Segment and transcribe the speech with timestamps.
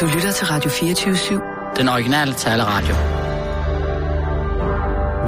[0.00, 1.76] Du lytter til Radio 24-7.
[1.76, 2.94] Den originale taleradio.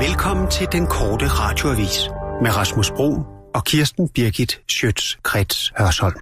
[0.06, 2.08] Velkommen til den korte radioavis
[2.42, 3.10] med Rasmus Bro
[3.54, 6.16] og Kirsten Birgit Schøtz-Krets Hørsholm.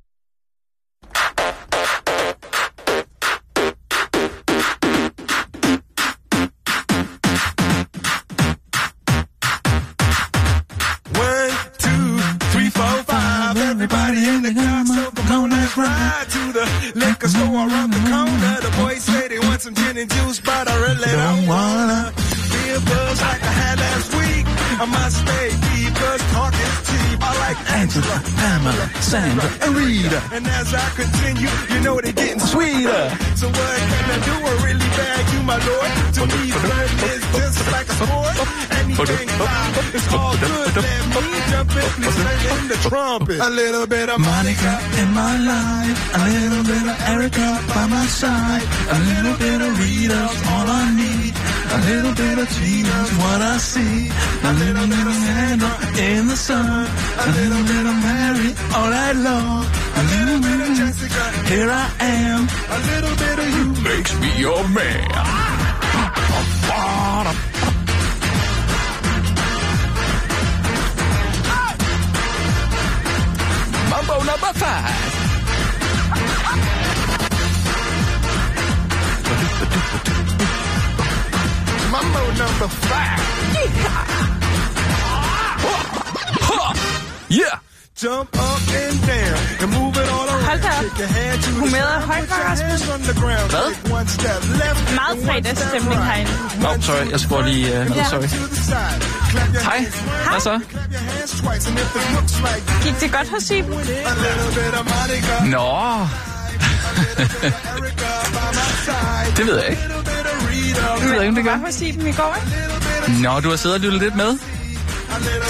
[29.12, 30.22] Sandra, and Rita.
[30.32, 33.10] And as I continue, you know they're getting sweeter.
[33.36, 34.32] So what can I do?
[34.40, 35.90] I really bag you, my lord.
[36.16, 37.21] To me, flirting is
[43.40, 45.98] A little bit of Monica in my life.
[46.14, 48.62] A little bit of Erica by my side.
[48.90, 51.34] A little bit of Rita's all I need.
[51.72, 54.10] A little bit of Tina's what I see.
[54.44, 56.86] A little bit of Sandra in the sun.
[57.26, 59.64] A little bit of Mary all night long.
[60.00, 62.40] A little bit of Jessica, here I am.
[62.76, 65.52] A little bit of you makes me your man.
[74.32, 75.12] Number five.
[81.92, 83.20] Mambo number five.
[87.28, 87.58] Yeah.
[87.94, 89.91] Jump up and down and move
[90.62, 92.82] Humøret er højt, Rasmus.
[93.50, 93.74] Hvad?
[94.94, 96.30] Meget fredagsstemning herinde.
[96.60, 98.04] Nå, oh, sorry, jeg skruer lige uh, ned, Ja.
[98.10, 98.22] sorry.
[99.62, 99.86] Hej,
[100.30, 100.60] hvad så?
[102.82, 103.74] Gik det godt hos Iben?
[105.50, 105.68] Nå,
[109.36, 109.82] det ved jeg ikke.
[111.00, 111.50] Det ved jeg ikke, om det gør.
[111.50, 112.36] Godt hos Iben i går,
[113.08, 113.22] ikke?
[113.22, 114.38] Nå, du har siddet og lyttet lidt med.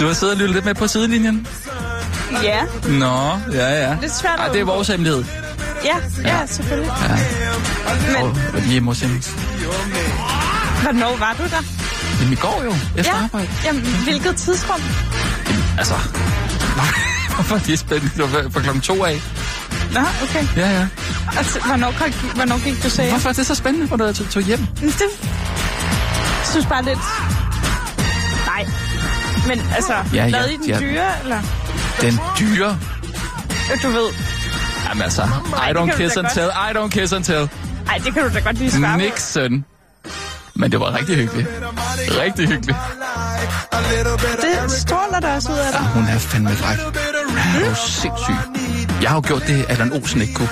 [0.00, 1.46] Du har siddet og lyttet lidt med på sidelinjen.
[2.42, 3.96] Ja, Nå, ja, ja.
[4.00, 5.24] Lidt svært at Ej, det er vores hemmelighed.
[5.84, 6.92] ja, ja, selvfølgelig.
[7.02, 8.22] Ja.
[8.22, 9.14] Men Og hjemme hos hende.
[10.82, 11.62] hvornår var du der?
[12.20, 13.48] Jamen, i går jo, efter Ja, arbejde.
[13.64, 14.80] jamen, hvilket tidsrum?
[15.78, 15.94] Altså,
[17.34, 18.10] hvorfor er det spændende?
[18.16, 19.22] Det var fra klokken to af.
[19.92, 20.46] Nå, okay.
[20.56, 20.86] Ja, ja.
[21.36, 23.10] Altså, hvornår, gik, hvornår gik du hjem?
[23.10, 24.66] Hvorfor er det så spændende, hvor du tog, hjem?
[24.80, 26.98] Det jeg synes bare lidt...
[28.46, 28.66] Nej.
[29.46, 30.78] Men altså, Ja, ja, lavede I den ja.
[30.80, 31.38] dyre, eller?
[32.00, 32.78] Den dyre.
[33.82, 34.08] Du ved.
[34.88, 35.22] Jamen altså,
[35.68, 37.48] I don't kiss and tell, I don't kiss and tell.
[37.88, 38.98] Ej, det kan du da godt lige svare.
[38.98, 39.64] Nixon.
[40.54, 41.48] Men det var rigtig hyggeligt.
[42.20, 42.78] Rigtig hyggeligt.
[44.42, 45.86] Det stråler der også ud af Ja, dig.
[45.94, 46.78] hun er fandme fræk.
[47.28, 48.34] Hun er jo sindssyg.
[49.02, 50.48] Jeg har jo gjort det, Allan Olsen ikke kunne.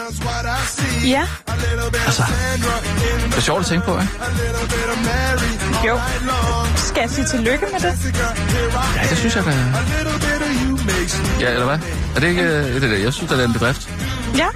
[1.05, 1.27] Ja,
[2.06, 2.22] Altså,
[3.27, 4.12] det er sjovt at tænke på, ikke?
[5.87, 6.00] jo.
[6.77, 8.15] Skal jeg sige tillykke med det?
[8.97, 9.50] Ja, det synes jeg da.
[11.41, 11.78] Ja, eller hvad?
[12.16, 13.03] Er det ikke øh, det, er det?
[13.05, 13.89] Jeg synes, det er en bedrift.
[14.37, 14.47] Ja.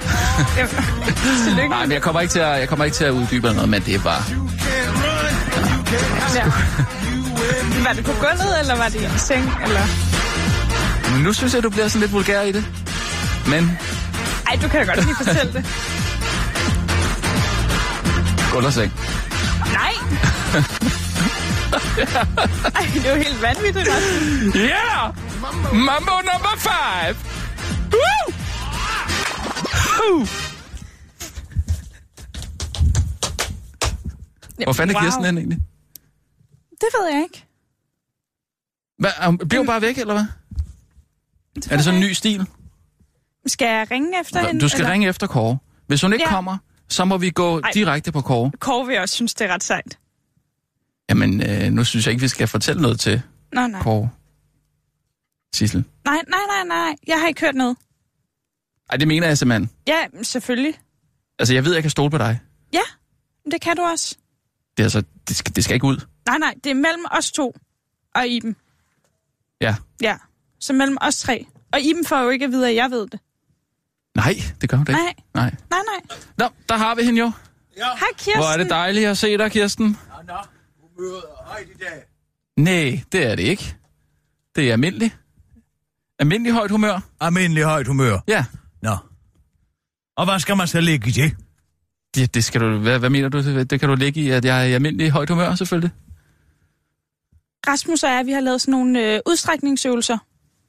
[1.46, 1.68] Tillykke.
[1.68, 3.82] Nej, men jeg kommer ikke til at, jeg kommer ikke til at uddybe noget, men
[3.82, 4.22] det er bare...
[6.34, 6.44] Ja.
[7.84, 9.52] Var det på gulvet, eller var det i en seng?
[9.64, 9.80] Eller?
[11.24, 12.64] Nu synes jeg, du bliver sådan lidt vulgær i det.
[13.48, 13.78] Men
[14.46, 15.64] Ej, du kan da godt lige fortælle det.
[18.74, 18.92] seng.
[19.72, 19.92] Nej!
[22.74, 24.54] Ej, det er jo helt vanvittigt, Rasmus.
[24.56, 25.14] Yeah!
[25.74, 27.16] Mambo number five!
[27.92, 28.34] Woo!
[30.18, 30.26] Woo!
[34.64, 35.04] Hvor fanden er Wow.
[35.06, 35.58] Kirsten hen egentlig?
[36.70, 37.44] Det ved jeg ikke.
[38.98, 40.24] Hvad, hun bliver hun bare væk, eller hvad?
[41.70, 42.46] Er det sådan en ny stil?
[43.46, 44.60] Skal jeg ringe efter hende?
[44.60, 44.92] Du skal eller?
[44.92, 45.58] ringe efter Kåre.
[45.86, 46.30] Hvis hun ikke Ja.
[46.30, 47.70] kommer, så må vi gå Ej.
[47.74, 48.50] direkte på Kåre.
[48.58, 49.98] Kåre vil også synes, det er ret sejt.
[51.08, 53.22] Jamen, øh, nu synes jeg ikke, vi skal fortælle noget til
[53.52, 53.82] Nå, nej.
[53.82, 54.10] Kåre.
[55.54, 55.84] Sissel.
[56.04, 56.96] Nej, nej, nej, nej.
[57.06, 57.76] Jeg har ikke hørt noget.
[58.90, 59.70] Ej, det mener jeg simpelthen.
[59.88, 60.74] Ja, selvfølgelig.
[61.38, 62.40] Altså, jeg ved, jeg kan stole på dig.
[62.72, 62.80] Ja,
[63.50, 64.16] det kan du også.
[64.76, 65.96] Det, er altså, det, skal, det skal ikke ud.
[66.26, 67.56] Nej, nej, det er mellem os to
[68.14, 68.56] og Iben.
[69.60, 69.76] Ja.
[70.02, 70.16] Ja,
[70.60, 71.46] så mellem os tre.
[71.72, 73.20] Og Iben får jo ikke at vide, at jeg ved det.
[74.16, 75.02] Nej, det gør hun da ikke.
[75.02, 75.14] Nej.
[75.34, 75.54] Nej.
[75.70, 76.18] Nej, nej.
[76.38, 77.32] Nå, der har vi hende jo.
[77.76, 78.36] Hej, Kirsten.
[78.36, 79.96] Hvor er det dejligt at se dig, Kirsten.
[82.56, 83.76] Nej, det er det ikke.
[84.56, 85.14] Det er almindelig.
[86.18, 87.00] Almindelig højt humør.
[87.20, 88.18] Almindelig højt humør.
[88.28, 88.44] Ja.
[88.82, 88.96] Nå.
[90.16, 91.36] Og hvad skal man så lægge i det?
[92.14, 93.38] Det, det skal du, hvad, hvad mener du?
[93.64, 95.90] Det kan du lægge i, at jeg er i almindelig højt humør, selvfølgelig.
[97.66, 100.18] Rasmus og jeg, vi har lavet sådan nogle øh, udstrækningsøvelser.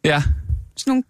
[0.03, 0.23] Ja.
[0.77, 1.03] Sådan nogle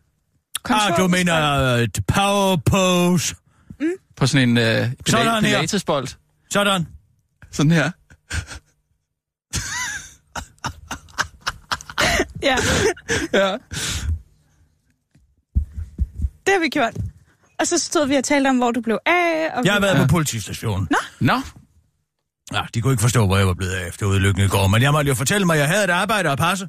[0.69, 3.35] Ah, du mener uh, power pose.
[3.79, 3.85] Mm.
[4.17, 5.41] På sådan en øh, Sådan her.
[5.41, 6.07] pilatesbold.
[6.51, 6.87] Sådan.
[7.51, 7.91] Sådan her.
[12.43, 12.55] Ja,
[13.33, 13.57] Ja.
[16.45, 16.93] det har vi gjort.
[17.59, 19.49] Og så stod vi og talte om, hvor du blev af.
[19.55, 20.87] Og Jeg har været på politistationen.
[21.19, 21.41] Nå,
[22.53, 24.81] Ja, de kunne ikke forstå, hvor jeg var blevet af efter ulykken i går, men
[24.81, 26.67] jeg måtte jo fortælle mig, at jeg havde et arbejde at passe.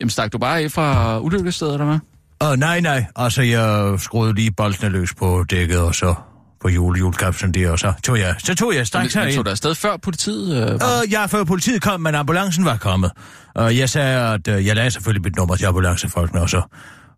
[0.00, 1.98] jamen stak du bare af fra ulykkestedet, eller hvad?
[2.40, 3.04] Åh, nej, nej.
[3.16, 6.14] Altså, jeg skruede lige boldene løs på dækket, og så
[6.60, 9.36] på jule, julekapslen der, og så tog jeg, så tog jeg straks Men, men herind.
[9.36, 10.56] tog du afsted før politiet?
[10.72, 11.02] Øh, var?
[11.10, 13.10] Jeg før politiet kom, men ambulancen var kommet.
[13.54, 16.62] Og jeg sagde, at øh, jeg lagde selvfølgelig mit nummer til ambulancefolkene, og så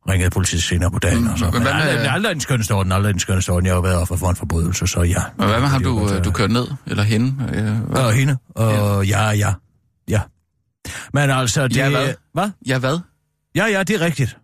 [0.08, 1.28] ringede politiet senere på dagen.
[1.28, 1.44] Og så.
[1.44, 3.14] men Men hvad med- aldrig, aldrig den skønneste orden, aldrig
[3.50, 3.66] orden.
[3.66, 5.22] Jeg har jo været offer for en forbrydelse, så ja.
[5.38, 6.66] Men hvad med ham, du, øh, du kørte ned?
[6.86, 7.34] Eller hende?
[7.54, 8.04] Øh?
[8.04, 9.52] Og hende, og ja, ja,
[10.08, 10.20] ja.
[11.12, 11.76] Men altså, det...
[11.76, 12.14] Ja, hvad?
[12.34, 12.50] Hvad?
[12.66, 12.98] Ja, hvad?
[13.54, 14.36] Ja, ja, det er rigtigt.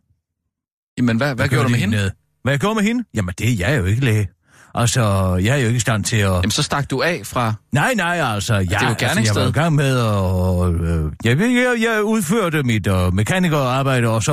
[0.99, 1.97] Jamen, hvad, hvad Jeg gjorde du med hende?
[1.97, 2.11] ned.
[2.43, 3.05] Hvad jeg gjorde med hende?
[3.15, 4.29] Jamen, det jeg er jo ikke læge.
[4.75, 5.03] Altså,
[5.37, 6.31] jeg er jo ikke i stand til at...
[6.33, 7.55] Jamen, så stak du af fra...
[7.73, 10.97] Nej, nej, altså, jeg, jo altså, jeg var i gang med at...
[11.05, 14.33] Øh, jeg, jeg, jeg udførte mit øh, mekanikerarbejde, og så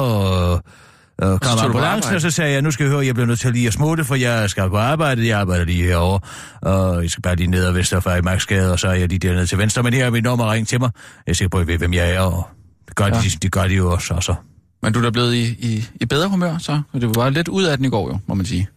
[1.22, 3.28] øh, øh, kom på ambulancen, og så sagde jeg, nu skal jeg høre, jeg bliver
[3.28, 6.20] nødt til lige at smutte, for jeg skal på arbejde, jeg arbejder lige herovre,
[6.62, 9.20] og jeg skal bare lige ned og Vesterfær i Magtsgade, og så er jeg lige
[9.20, 10.90] dernede til venstre, men her er mit nummer, ring til mig.
[11.26, 12.48] Jeg er sikker på, at I ved, hvem jeg er, og
[12.88, 13.16] det gør, Ja.
[13.16, 13.22] ja.
[13.22, 14.36] de, det gør de jo også, altså.
[14.84, 16.82] Men du er da blevet i, i, i bedre humør, så?
[16.94, 18.68] Og Det var lidt ud af den i går, jo, må man sige.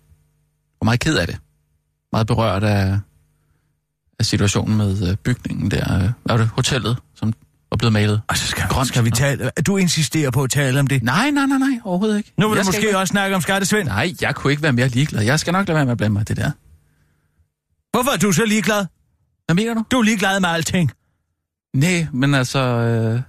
[0.81, 1.39] Og meget ked af det.
[2.13, 2.99] Meget berørt af,
[4.19, 6.13] af situationen med øh, bygningen der.
[6.25, 6.49] Hvad det?
[6.49, 7.33] Hotellet, som
[7.71, 8.21] var blevet malet.
[8.29, 8.89] Altså, skal, Grønt.
[8.89, 9.51] skal vi tale...
[9.67, 11.03] Du insisterer på at tale om det?
[11.03, 12.33] Nej, nej, nej, nej, overhovedet ikke.
[12.37, 12.99] Nu vil Jeg du måske ikke...
[12.99, 13.89] også snakke om skattesvind.
[13.89, 15.23] Nej, jeg kunne ikke være mere ligeglad.
[15.23, 16.51] Jeg skal nok lade være med at blande mig det der.
[17.93, 18.87] Hvorfor er du så ligeglad?
[19.47, 19.85] Hvad mener du?
[19.91, 20.91] Du er ligeglad med alting.
[21.75, 22.59] Nej, men altså...
[22.59, 23.21] Øh,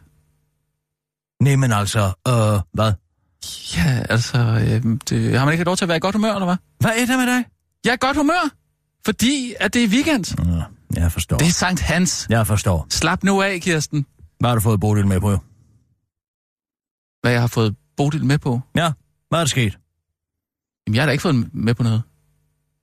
[1.43, 2.93] Nej, men altså, øh, hvad?
[3.75, 4.37] ja, altså...
[4.37, 6.55] Øh, det, har man ikke lov til at være i godt humør, eller hvad?
[6.79, 7.45] Hvad er det med dig?
[7.85, 8.49] Jeg er i godt humør,
[9.05, 10.25] fordi at det er weekend.
[10.95, 11.37] Ja, jeg forstår.
[11.37, 12.27] Det er Sankt Hans.
[12.29, 12.87] Jeg forstår.
[12.89, 14.05] Slap nu af, Kirsten.
[14.39, 15.29] Hvad har du fået Bodil med på?
[17.21, 18.61] Hvad jeg har fået Bodil med på.
[18.75, 18.91] Ja,
[19.29, 19.77] hvad er der sket?
[20.87, 22.01] Jamen, jeg har da ikke fået med på noget.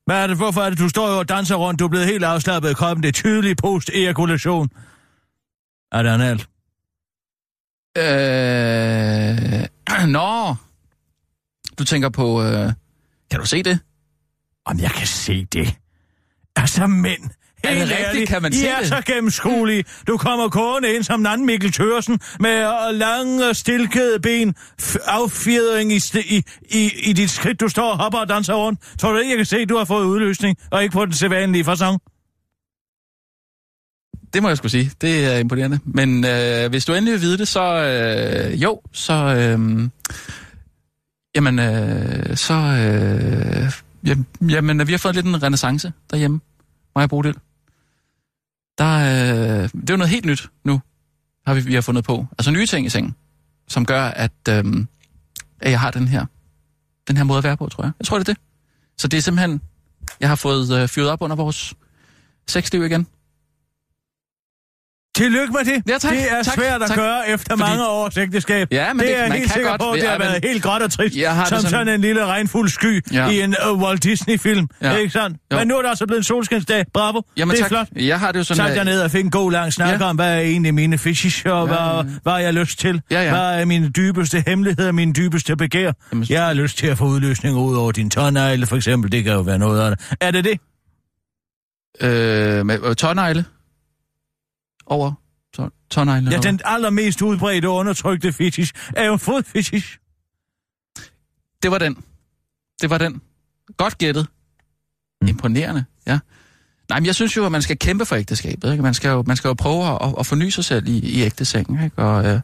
[0.07, 1.81] Hvad er det, hvorfor er det, du står jo og danser rundt?
[1.81, 3.03] Du er blevet helt afslappet i kroppen.
[3.03, 4.69] Det er tydelig post-ejakulation.
[5.93, 6.50] Er det analt?
[7.99, 8.05] Øh...
[10.17, 10.55] Nå.
[11.79, 12.43] Du tænker på...
[12.43, 12.73] Øh...
[13.31, 13.79] Kan du se det?
[14.67, 15.75] Om jeg kan se det.
[16.57, 17.23] Altså, mænd.
[17.65, 18.09] Er det Helt rigtigt?
[18.09, 18.89] ærligt, Kan man I se er det?
[18.89, 19.85] så gennemskuelige.
[20.07, 24.55] Du kommer gående ind som en anden Mikkel Tørsen med lange, stilkede ben,
[25.07, 27.61] affjedring i, i, i, i dit skridt.
[27.61, 28.81] Du står og hopper og danser rundt.
[28.99, 31.15] Tror du ikke, jeg kan se, at du har fået udløsning, og ikke på den
[31.15, 32.01] sædvanlige fasong?
[34.33, 34.93] Det må jeg skulle sige.
[35.01, 35.79] Det er imponerende.
[35.85, 37.63] Men øh, hvis du endelig vil vide det, så...
[37.63, 39.15] Øh, jo, så...
[39.15, 39.89] Øh,
[41.35, 42.55] jamen, øh, så...
[42.55, 43.73] Øh,
[44.51, 46.41] jamen, vi har fået lidt en renaissance derhjemme.
[46.97, 47.35] Mig og Bodil.
[48.79, 50.81] Der, øh, det er jo noget helt nyt nu,
[51.47, 52.27] har vi, vi har fundet på.
[52.39, 53.15] Altså nye ting i sengen,
[53.69, 54.65] som gør, at, øh,
[55.61, 56.27] at jeg har den her,
[57.09, 57.93] den her måde at være på, tror jeg.
[57.99, 58.43] Jeg tror, det er det.
[58.99, 59.61] Så det er simpelthen...
[60.21, 61.75] Jeg har fået øh, fyret op under vores
[62.49, 63.07] sexliv igen.
[65.17, 65.83] Tillykke med det.
[65.89, 66.13] Ja, tak.
[66.13, 66.97] Det er Tak, svært at tak.
[66.99, 68.69] gøre efter Fordi- mange års ægteskab.
[68.71, 69.93] Ja, men det det- er jeg man helt kan sikker godt- på.
[69.95, 71.17] Det har men- været helt gråt og trist.
[71.17, 73.29] Jeg har som sådan- sådan en lille regnfuld sky Ja.
[73.29, 74.69] i en uh, Walt Disney-film.
[74.83, 74.97] Ja.
[74.97, 75.37] Ikke sandt?
[75.53, 75.59] Jo.
[75.59, 76.85] Men nu er der altså blevet en solskinsdag.
[76.95, 77.21] Bravo.
[77.37, 77.69] Jamen, det er tak.
[77.71, 77.87] flot.
[77.97, 78.67] Jeg har det jo sådan...
[78.69, 80.07] Sat jer ned og fik en god lang snak Ja.
[80.07, 83.03] om, hvad er egentlig mine fetish, og Ja, hvad, hvad jeg lyst til?
[83.11, 83.31] Ja, ja.
[83.31, 85.93] Hvad er mine dybeste hemmeligheder, mine dybeste begær?
[86.13, 89.13] Jamen, Jeg har lyst til at få udløsning ud over din tårnegle, for eksempel.
[89.13, 90.17] Det kan jo være noget af det.
[90.21, 90.59] Er det det?
[92.03, 93.45] Øh, med øh, tårnegle.
[94.91, 95.13] Over
[95.91, 96.31] tårnegle.
[96.31, 99.99] Ja, den allermest udbredte undertrykte fetish er jo fodfetish.
[101.63, 101.97] Det var den.
[102.83, 103.21] Det var den.
[103.77, 104.27] Godt gættet.
[105.23, 105.29] Mm.
[105.29, 106.19] Imponerende, ja.
[106.89, 108.73] Nej, men jeg synes jo, at man skal kæmpe for ægteskabet.
[108.73, 108.83] Ikke?
[108.83, 111.85] Man, skal jo, man skal jo prøve at, at forny sig selv i, i ægtesengen.
[111.85, 112.03] Ikke?
[112.03, 112.41] Og, øh,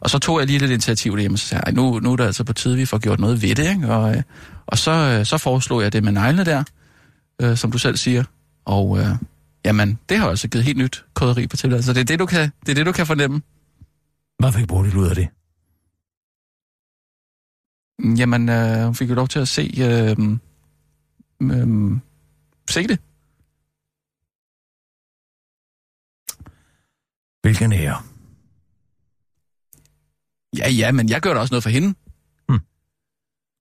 [0.00, 2.12] og så tog jeg lige lidt initiativ derhjemme, og så sagde jeg, "Ej, nu, nu
[2.12, 3.70] er det altså på tide, vi får gjort noget ved det.
[3.70, 3.94] Ikke?
[3.94, 4.22] Og, øh,
[4.66, 6.64] og så, øh, så foreslog jeg det med neglene der,
[7.42, 8.24] øh, som du selv siger.
[8.64, 9.06] Og øh,
[9.64, 11.86] jamen, det har altså givet helt nyt koderi på tilværelsen.
[11.86, 13.42] Så det er det, du kan, det er det, du kan fornemme.
[14.38, 15.28] Hvad fik Bodil ud af det?
[18.18, 20.16] Jamen, øh, hun fik jo lov til at se, øh,
[21.42, 21.98] øh,
[22.70, 22.98] se det.
[27.42, 28.02] Hvilken ære?
[30.56, 31.94] Ja, ja, men jeg gør da også noget for hende.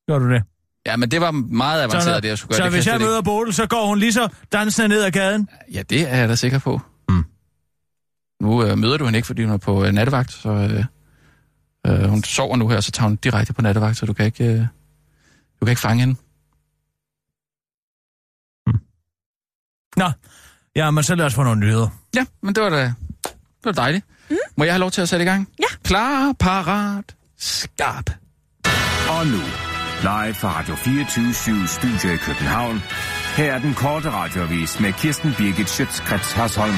[0.08, 0.44] Gør du det?
[0.86, 2.58] Ja, men det var meget avanceret, det jeg skulle gøre.
[2.58, 5.12] så det hvis jeg slet møder Bodil, så går hun lige så dansende ned ad
[5.12, 5.50] gaden?
[5.74, 6.82] Ja, det er jeg da sikker på.
[7.10, 7.26] Mm.
[8.42, 10.86] Nu øh, møder du hende ikke, fordi hun er på øh, nattevagt, så øh,
[11.88, 14.46] øh, hun sover nu her, så tager hun direkte på nattevagt, så du kan ikke,
[14.46, 14.60] øh,
[15.60, 16.16] du kan ikke fange hende.
[19.98, 20.12] Nå,
[20.76, 21.88] ja, men så lad os få nogle nyheder.
[22.16, 24.06] Ja, men det var da det var dejligt.
[24.30, 24.38] Mm.
[24.56, 25.50] Må jeg have lov til at sætte i gang?
[25.60, 25.78] Ja.
[25.84, 28.10] Klar, parat, skarp.
[29.10, 29.40] Og nu,
[30.02, 32.84] live fra Radio 24 Studio i København.
[33.38, 36.76] Her er den korte radiovis med Kirsten Birgit Schøtzgrads Hasholm.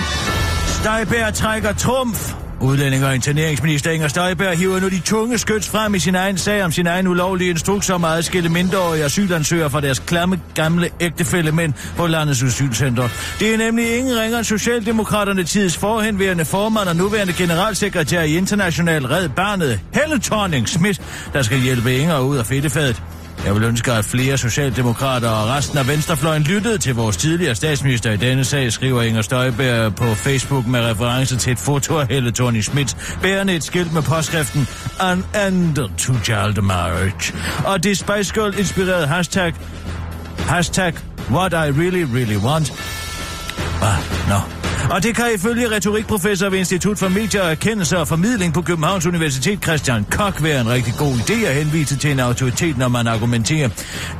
[0.68, 2.41] Steiber trækker trumf.
[2.62, 6.64] Udlænding og interneringsminister Inger Støjberg hiver nu de tunge skyts frem i sin egen sag
[6.64, 11.74] om sin egen ulovlige instruks om at adskille mindreårige asylansøgere fra deres klamme gamle ægtefællemænd
[11.98, 13.10] på landets asylcenter.
[13.40, 19.06] Det er nemlig ingen ringer end Socialdemokraterne tids forhenværende formand og nuværende generalsekretær i International
[19.06, 21.02] Red Barnet, Helle Thorning Schmidt,
[21.34, 23.04] der skal hjælpe Inger ud af fedtefadet.
[23.46, 28.12] Jeg vil ønske, at flere socialdemokrater og resten af venstrefløjen lyttede til vores tidligere statsminister
[28.12, 32.32] i denne sag, skriver Inger Støjberg på Facebook med reference til et foto af Helle
[32.32, 34.68] Thorning Schmidt, bærende et skilt med påskriften
[35.00, 35.18] An
[35.48, 37.34] end to child marriage.
[37.66, 39.54] Og det Spice Girl inspirerede hashtag,
[40.38, 40.94] hashtag
[41.32, 42.74] What I Really Really Want.
[43.82, 43.98] Ah,
[44.30, 44.61] no.
[44.90, 49.64] Og det kan ifølge retorikprofessor ved Institut for Medier, Erkendelse og Formidling på Københavns Universitet,
[49.64, 53.70] Christian Kok, være en rigtig god idé at henvise til en autoritet, når man argumenterer.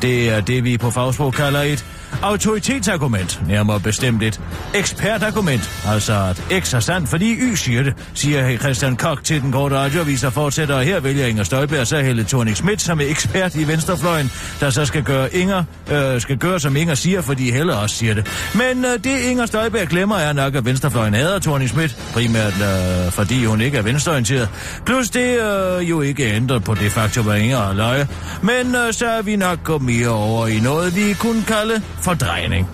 [0.02, 1.86] Det er det, vi på fagsprog kalder et
[2.22, 4.42] autoritetsargument, nærmere bestemt et
[4.76, 9.52] ekspertargument, altså at X er sandt, fordi Y siger det, siger Christian Koch til den
[9.52, 13.06] korte radioavis og fortsætter, og her vælger Inger Støjberg så Helle thorning Schmidt som er
[13.06, 17.52] ekspert i Venstrefløjen, der så skal gøre, Inger, øh, skal gøre som Inger siger, fordi
[17.52, 18.28] Helle også siger det.
[18.56, 23.12] Men øh, det Inger Støjberg glemmer er nok, at Venstrefløjen hader thorning Schmidt, primært øh,
[23.12, 24.50] fordi hun ikke er venstreorienteret.
[24.86, 28.08] Plus det øh, jo ikke ændrer på det faktum, at Inger er løje.
[28.42, 32.70] Men øh, så er vi nok gået mere over i noget, vi kunne kalde fordrejning.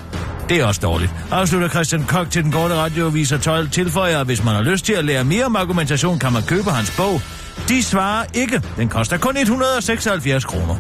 [0.50, 1.12] Det er også dårligt.
[1.32, 4.86] Afslutter Christian Kok til den korte radioavis og 12 tilføjer, at hvis man har lyst
[4.86, 7.22] til at lære mere om argumentation, kan man købe hans bog.
[7.70, 8.62] De svarer ikke.
[8.78, 10.76] Den koster kun 176 kroner.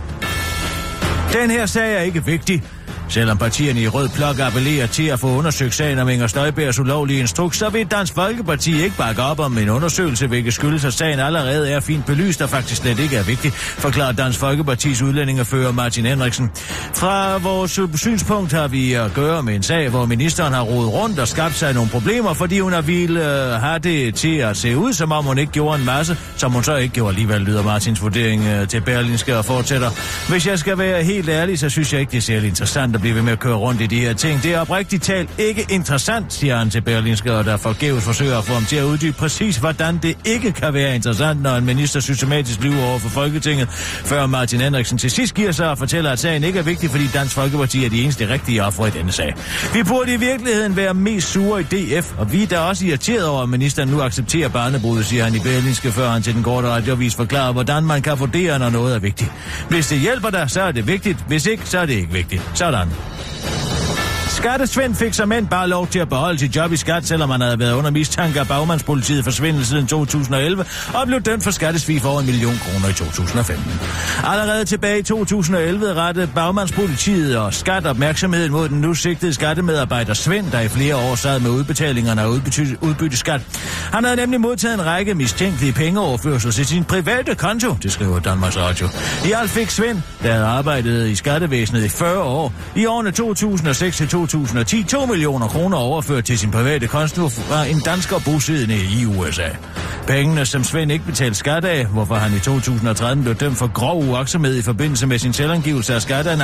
[1.34, 2.64] Den her sag er ikke vigtig.
[3.10, 7.20] Selvom partierne i Rød Blok appellerer til at få undersøgt sagen om Inger Støjbergs ulovlige
[7.20, 11.20] instruks, så vil Dansk Folkeparti ikke bakke op om en undersøgelse, hvilket skyldes, at sagen
[11.20, 16.06] allerede er fint belyst og faktisk slet ikke er vigtig, forklarer Dansk Folkepartis udlændingefører Martin
[16.06, 16.52] Henriksen.
[16.96, 21.20] Fra vores synspunkt har vi at gøre med en sag, hvor ministeren har rodet rundt
[21.20, 24.78] og skabt sig nogle problemer, fordi hun har ville uh, have det til at se
[24.78, 27.64] ud, som om hun ikke gjorde en masse, som hun så ikke gjorde alligevel, lyder
[27.64, 29.90] Martins vurdering øh, til Berlinske og fortsætter.
[30.30, 33.02] Hvis jeg skal være helt ærlig, så synes jeg ikke, det er særlig interessant at
[33.02, 34.44] blive ved med at køre rundt i de her ting.
[34.44, 38.44] Det er oprigtigt talt ikke interessant, siger han til Berlinske, og der forgæves forsøger at
[38.44, 42.00] få ham til at uddybe præcis, hvordan det ikke kan være interessant, når en minister
[42.00, 43.70] systematisk lyver over for Folketinget,
[44.06, 47.08] før Martin Henriksen til sidst giver sig og fortæller, at sagen ikke er vigtig, fordi
[47.08, 49.34] Dansk Folkeparti er de eneste rigtige ofre i denne sag.
[49.74, 53.28] Vi burde i virkeligheden være mest sure i DF, og vi er da også irriteret
[53.28, 56.68] over, at ministeren nu accepterer barnebruddet, siger han i Berlinske, før han til den korte
[56.68, 59.32] radiovis forklarer, hvordan man kan vurdere, når noget er vigtigt.
[59.70, 61.18] Hvis det hjælper dig, så er det vigtigt.
[61.28, 62.42] Hvis ikke, så er det ikke vigtigt.
[62.54, 62.87] Sådan.
[62.88, 63.57] Obrigado.
[64.38, 67.42] Skattesvend fik som mænd bare lov til at beholde sit job i skat, selvom han
[67.42, 72.10] havde været under mistanke af bagmandspolitiet for siden 2011, og blev dømt for skattesvig for
[72.10, 73.80] over en million kroner i 2015.
[74.24, 80.52] Allerede tilbage i 2011 rettede bagmandspolitiet og skat opmærksomheden mod den nu sigtede skattemedarbejder Svend,
[80.52, 83.42] der i flere år sad med udbetalingerne af udbytte, udbytteskat.
[83.94, 88.58] Han havde nemlig modtaget en række mistænkelige pengeoverførsler til sin private konto, det skriver Danmarks
[88.58, 88.88] Radio.
[89.26, 93.98] I alt fik Svend, der havde arbejdet i skattevæsenet i 40 år, i årene 2006
[93.98, 99.06] til 2010 2 millioner kroner overført til sin private konto fra en dansker bosiddende i
[99.06, 99.50] USA.
[100.08, 104.04] Pengene, som Svend ikke betalte skat af, hvorfor han i 2013 blev dømt for grov
[104.04, 106.44] uaksomhed i forbindelse med sin selvangivelse af skatterne,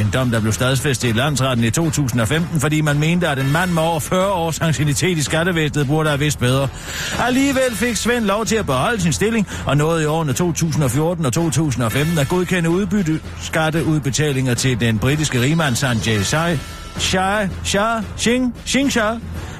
[0.00, 3.70] en dom, der blev stadsfæstet i landsretten i 2015, fordi man mente, at en mand
[3.70, 6.68] med over 40 års ancienitet i skattevæsenet burde have vidst bedre.
[7.18, 11.32] Alligevel fik Svend lov til at beholde sin stilling, og nåede i årene 2014 og
[11.32, 16.58] 2015 at godkende udbytte skatteudbetalinger til den britiske rigmand Sanjay Sai,
[16.98, 19.00] 小小星星球。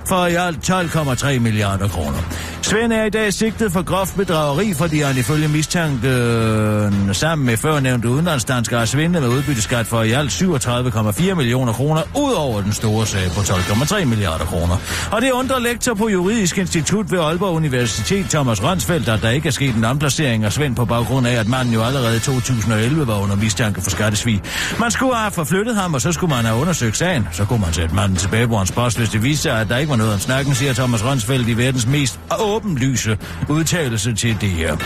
[0.06, 2.18] For i alt 12,3 milliarder kroner.
[2.62, 8.08] Svend er i dag sigtet for groft bedrageri, fordi han ifølge mistanken sammen med førnævnte
[8.08, 13.06] udenlandsdanskere har svindlet med udbytteskat for i alt 37,4 millioner kroner, ud over den store
[13.06, 14.76] sag på 12,3 milliarder kroner.
[15.12, 19.48] Og det undrer lektor på Juridisk Institut ved Aalborg Universitet, Thomas Rønsfeldt, at der ikke
[19.48, 23.06] er sket en omplacering af Svend på baggrund af, at manden jo allerede i 2011
[23.06, 24.42] var under mistanke for skattesvig.
[24.80, 27.28] Man skulle have forflyttet ham, og så skulle man have undersøgt sagen.
[27.32, 29.76] Så kunne man sætte manden tilbage på hans post, hvis det viste sig, at der
[29.76, 33.18] ikke mig noget om snakken, siger Thomas Rønsfeldt i verdens mest åbenlyse
[33.48, 34.76] udtalelse til det her.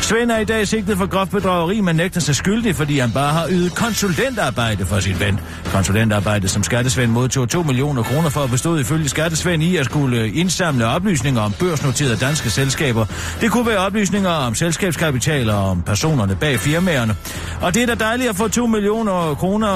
[0.00, 3.32] Svend er i dag sigtet for groft bedrageri, men nægter sig skyldig, fordi han bare
[3.32, 5.40] har ydet konsulentarbejde for sin ven.
[5.64, 10.86] Konsulentarbejde, som Skattesvend modtog 2 millioner kroner for, bestod ifølge Skattesvend i at skulle indsamle
[10.86, 13.06] oplysninger om børsnoterede danske selskaber.
[13.40, 17.16] Det kunne være oplysninger om selskabskapital og om personerne bag firmaerne.
[17.60, 19.74] Og det er da dejligt at få 2 millioner kroner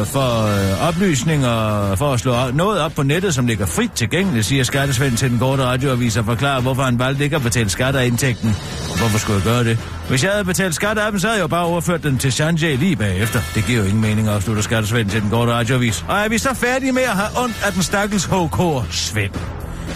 [0.00, 4.23] øh, for øh, oplysninger for at slå noget op på nettet, som ligger frit tilgængeligt,
[4.42, 7.96] siger Skattesvend til den korte radioavis og forklarer, hvorfor han valgte ikke at betale skat
[7.96, 8.56] af indtægten.
[8.98, 9.78] Hvorfor skulle jeg gøre det?
[10.08, 12.32] Hvis jeg havde betalt skat af dem, så havde jeg jo bare overført den til
[12.32, 13.40] Sanjay lige bagefter.
[13.54, 16.04] Det giver jo ingen mening at slutte Skattesvend til den korte radioavis.
[16.08, 19.32] Og er vi så færdige med at have ondt af den stakkels HK Svend?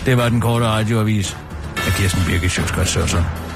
[0.06, 1.36] Det var den korte radioavis
[1.86, 3.47] af Kirsten Birke Sjøskrets Sørensen.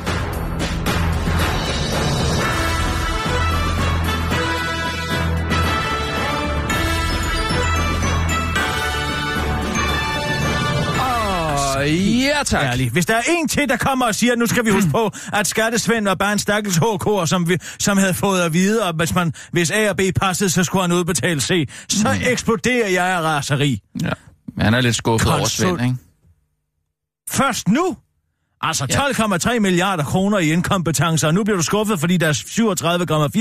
[12.52, 12.64] Ja, tak.
[12.66, 12.92] Ærligt.
[12.92, 15.10] Hvis der er en til, der kommer og siger, at nu skal vi huske på,
[15.32, 18.94] at skattesvend var bare en stakkels HK, som, vi, som havde fået at vide, at
[18.94, 21.68] hvis, man, hvis A og B passede, så skulle han udbetale C.
[21.88, 23.80] Så eksploderer jeg af raseri.
[24.02, 24.10] Ja.
[24.56, 25.96] Men han er lidt skuffet over Konsul- Svend, ikke?
[27.30, 27.96] Først nu?
[28.64, 28.84] Altså
[29.54, 32.32] 12,3 milliarder kroner i inkompetencer, og nu bliver du skuffet, fordi der er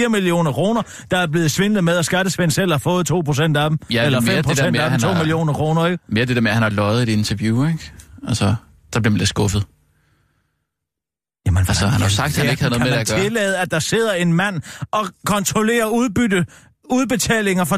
[0.06, 0.82] 37,4 millioner kroner,
[1.12, 3.80] der er blevet svindlet med, og skattesvend selv har fået 2 procent af dem.
[3.92, 5.54] Ja, eller men mere 5 det der procent med, af dem, han 2 har- millioner
[5.54, 6.04] kroner, ikke?
[6.10, 7.92] Mere det der med, at han har løjet i et interview, ikke?
[8.28, 8.56] Altså,
[8.94, 9.66] der bliver man lidt skuffet.
[11.46, 13.20] Jamen, Altså, han har sagt, at han ikke havde noget med det at gøre.
[13.24, 16.46] tillade, at der sidder en mand og kontrollerer udbytte,
[16.90, 17.78] udbetalinger for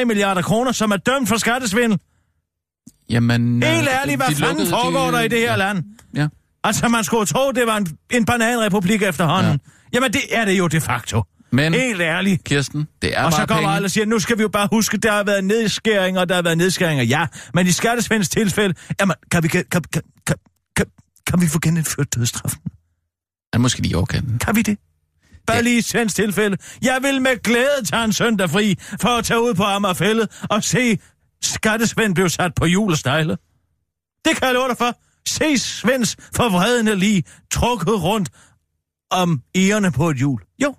[0.00, 1.98] 12,3 milliarder kroner, som er dømt for skattesvindel?
[3.10, 5.56] Jamen, Helt øh, ærligt, hvad de fanden lukkede- foregår de- der i det her ja.
[5.56, 5.84] land?
[6.14, 6.28] Ja.
[6.64, 9.52] Altså, man skulle tro, det var en, en bananrepublik efterhånden.
[9.52, 9.70] Ja.
[9.92, 11.22] Jamen, det er det jo de facto.
[11.52, 12.44] Men, Helt ærligt.
[12.44, 13.74] Kirsten, det er Og så kommer penge.
[13.74, 16.42] alle og siger, nu skal vi jo bare huske, der har været nedskæringer, der har
[16.42, 17.26] været nedskæringer, ja.
[17.54, 20.02] Men i skattesvends tilfælde, jamen, kan vi, kan, kan, kan,
[20.76, 20.86] kan,
[21.26, 22.60] kan, vi få genindført dødstraffen?
[23.54, 24.38] Ja, måske lige overkanten.
[24.38, 24.78] Kan vi det?
[25.46, 25.62] Bare Ja.
[25.62, 26.56] lige i svensk tilfælde.
[26.82, 30.64] Jeg vil med glæde tage en søndag fri for at tage ud på Amagerfællet og
[30.64, 30.98] se
[31.42, 33.36] skattesvend blive sat på jul og stejle.
[34.24, 34.94] Det kan jeg love dig for.
[35.28, 38.30] Se Svends forvredende lige trukket rundt
[39.10, 40.40] om ærerne på et hjul.
[40.62, 40.74] Jo,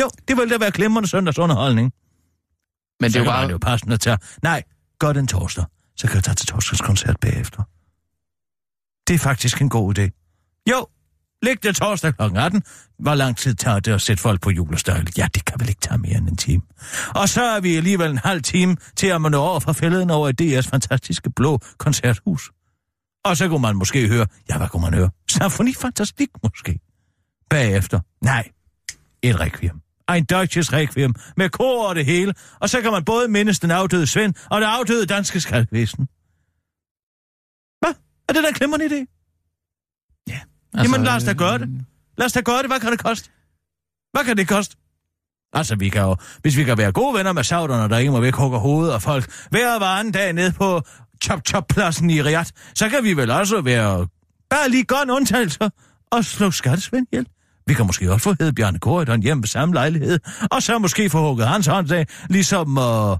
[0.00, 1.92] jo, det ville da være glimrende søndagsunderholdning.
[3.00, 3.50] Men det er jo bare...
[3.50, 4.18] jo passende tage.
[4.42, 4.62] Nej,
[4.98, 5.64] gør den torsdag.
[5.96, 7.62] Så kan jeg tage til torsdagskoncert bagefter.
[9.08, 10.10] Det er faktisk en god idé.
[10.70, 10.86] Jo,
[11.42, 12.22] læg det torsdag kl.
[12.36, 12.62] 18.
[12.98, 15.06] Hvor lang tid tager det at sætte folk på julestøjle?
[15.16, 16.62] Ja, det kan vel ikke tage mere end en time.
[17.14, 20.10] Og så er vi alligevel en halv time til at man når over fra fælleden
[20.10, 22.50] over i DR's fantastiske blå koncerthus.
[23.24, 25.10] Og så kunne man måske høre, ja, hvad kunne man høre?
[25.28, 26.80] Symfoni Fantastik måske.
[27.50, 28.50] Bagefter, nej,
[29.22, 29.80] et requiem.
[30.08, 32.34] Ein deutsches requiem med kor og det hele.
[32.60, 36.08] Og så kan man både mindes den afdøde Svend og det afdøde danske skattevæsen.
[37.80, 37.94] Hvad?
[38.28, 39.18] Er det da en glimrende idé?
[40.74, 41.68] Altså, Jamen, lad os da gøre det.
[42.18, 42.66] Lad os da gøre det.
[42.66, 43.30] Hvad kan det koste?
[44.12, 44.76] Hvad kan det koste?
[45.52, 48.20] Altså, vi kan jo, hvis vi kan være gode venner med sauderne, der ikke må
[48.20, 50.82] væk hugger hovedet af folk, hver og anden dag ned på
[51.24, 54.06] Chop Chop pladsen i Riyadh, så kan vi vel også være
[54.50, 55.70] bare lige godt undtagelser
[56.10, 57.26] og slå skattesvind ihjel.
[57.68, 60.18] Vi kan måske også få hed Bjarne Korydon hjem ved samme lejlighed,
[60.50, 62.78] og så måske få hugget hans hånd af, ligesom...
[62.78, 63.16] Øh...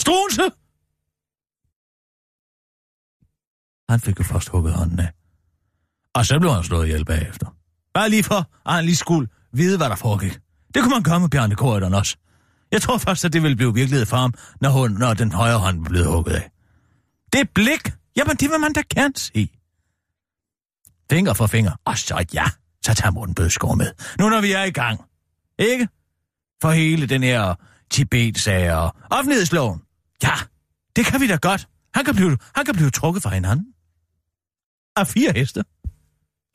[0.00, 0.42] Strunse!
[3.90, 5.10] Han fik jo først hugget hånden af.
[6.14, 7.46] Og så blev han slået ihjel bagefter.
[7.94, 10.38] Bare lige for, at han lige skulle vide, hvad der foregik.
[10.74, 12.16] Det kunne man gøre med Bjarne Korydon også.
[12.72, 15.58] Jeg tror først, at det ville blive virkelighed for ham, når, hun, når den højre
[15.58, 16.50] hånd blev hugget af.
[17.32, 17.92] Det blik.
[18.16, 19.50] Jamen, det vil man da gerne se.
[21.10, 21.72] Finger for finger.
[21.84, 22.44] Og så ja,
[22.84, 23.92] så tager Morten Bødskov med.
[24.18, 25.00] Nu når vi er i gang.
[25.58, 25.88] Ikke?
[26.62, 27.54] For hele den her
[27.90, 29.82] Tibet-sag og offentlighedsloven.
[30.22, 30.34] Ja,
[30.96, 31.68] det kan vi da godt.
[31.94, 33.66] Han kan blive, han kan blive trukket fra hinanden.
[34.96, 35.64] Af fire heste.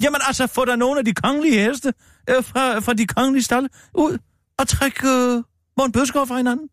[0.03, 1.93] Jamen altså, få der nogle af de kongelige heste
[2.29, 4.17] øh, fra, fra de kongelige stalle ud
[4.57, 5.43] og træk øh,
[5.77, 6.69] Morten Bødskov fra hinanden.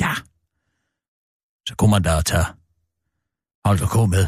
[0.00, 0.14] Ja.
[1.68, 2.44] Så kunne man da tage
[3.64, 4.10] Holger K.
[4.10, 4.26] med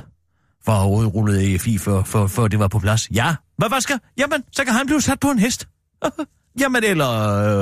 [0.64, 3.10] for at udrulle EFI, før, før, før det var på plads.
[3.10, 4.00] Ja, hvad, hvad skal?
[4.16, 5.68] Jamen, så kan han blive sat på en hest.
[6.60, 7.10] Jamen, eller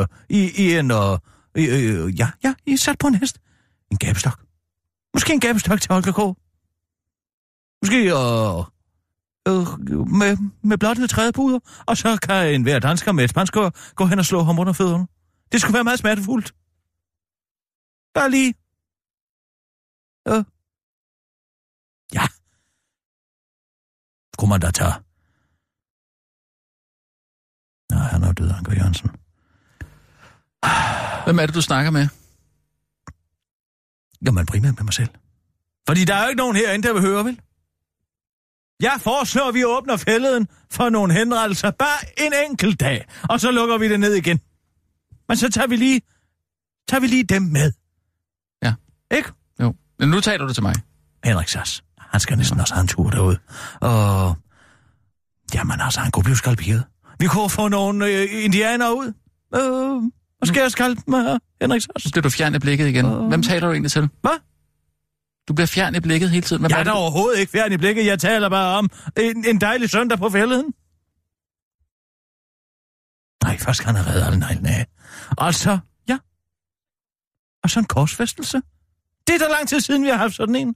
[0.01, 0.91] øh, i, i en...
[0.91, 1.19] Øh,
[1.55, 3.39] øh, ja, ja, I er sat på en hest.
[3.91, 4.41] En gabestok.
[5.15, 6.37] Måske en gabestok til Holger K.
[7.83, 8.59] Måske øh,
[9.49, 11.59] øh, med, med blottede trædepuder.
[11.87, 13.55] Og så kan en hver dansker med et spansk
[13.95, 15.07] gå hen og slå ham under fødderne.
[15.53, 16.55] Det skulle være meget smertefuldt.
[18.15, 18.55] Bare lige.
[20.29, 20.45] Øh.
[22.15, 22.27] Ja.
[24.35, 25.05] Skulle man da tage
[28.65, 29.11] Anker Jørgensen.
[31.25, 32.09] Hvem er det, du snakker med?
[34.27, 35.09] Jamen primært med mig selv.
[35.89, 37.41] Fordi der er jo ikke nogen herinde, der vil høre, vel?
[38.81, 43.51] Jeg foreslår, at vi åbner fælleden for nogle henrettelser bare en enkelt dag, og så
[43.51, 44.41] lukker vi det ned igen.
[45.29, 46.03] Men så tager vi lige,
[46.89, 47.73] tager vi lige dem med.
[49.11, 49.17] Ja.
[49.17, 49.33] Ikke?
[49.61, 49.75] Jo.
[49.99, 50.75] Men nu taler du til mig.
[51.25, 51.85] Henrik Sass.
[51.99, 53.39] Han skal næsten også have en tur derude.
[53.81, 54.37] Og...
[55.55, 56.85] Jamen altså, han kunne blive skalperet.
[57.19, 59.13] Vi kunne få nogle øh, indianer ud.
[59.55, 62.13] Øh, og skære skalp med Henrik Sass.
[62.13, 63.29] Bliver du fjern i blikket igen.
[63.29, 64.09] Hvem taler du egentlig til?
[64.21, 64.39] Hvad?
[65.49, 66.63] Du bliver fjern i blikket hele tiden.
[66.63, 66.99] Hvem Jeg er er da det?
[66.99, 68.07] overhovedet ikke i blikket.
[68.07, 70.75] Jeg taler bare om en, en dejlig søndag på fælleden.
[73.45, 74.87] Nej, først skal han have reddet alle neglene af.
[75.31, 76.19] Og så, ja.
[77.63, 78.63] Og så en korsfæstelse.
[79.27, 80.75] Det er da lang tid siden, vi har haft sådan en.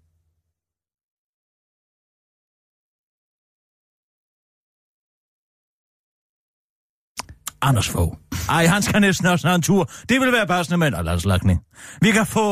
[7.63, 8.17] Anders Fogh.
[8.49, 9.85] Ej, han skal næsten også have en tur.
[10.09, 11.61] Det vil være passende med en alderslagning.
[12.01, 12.47] Vi kan få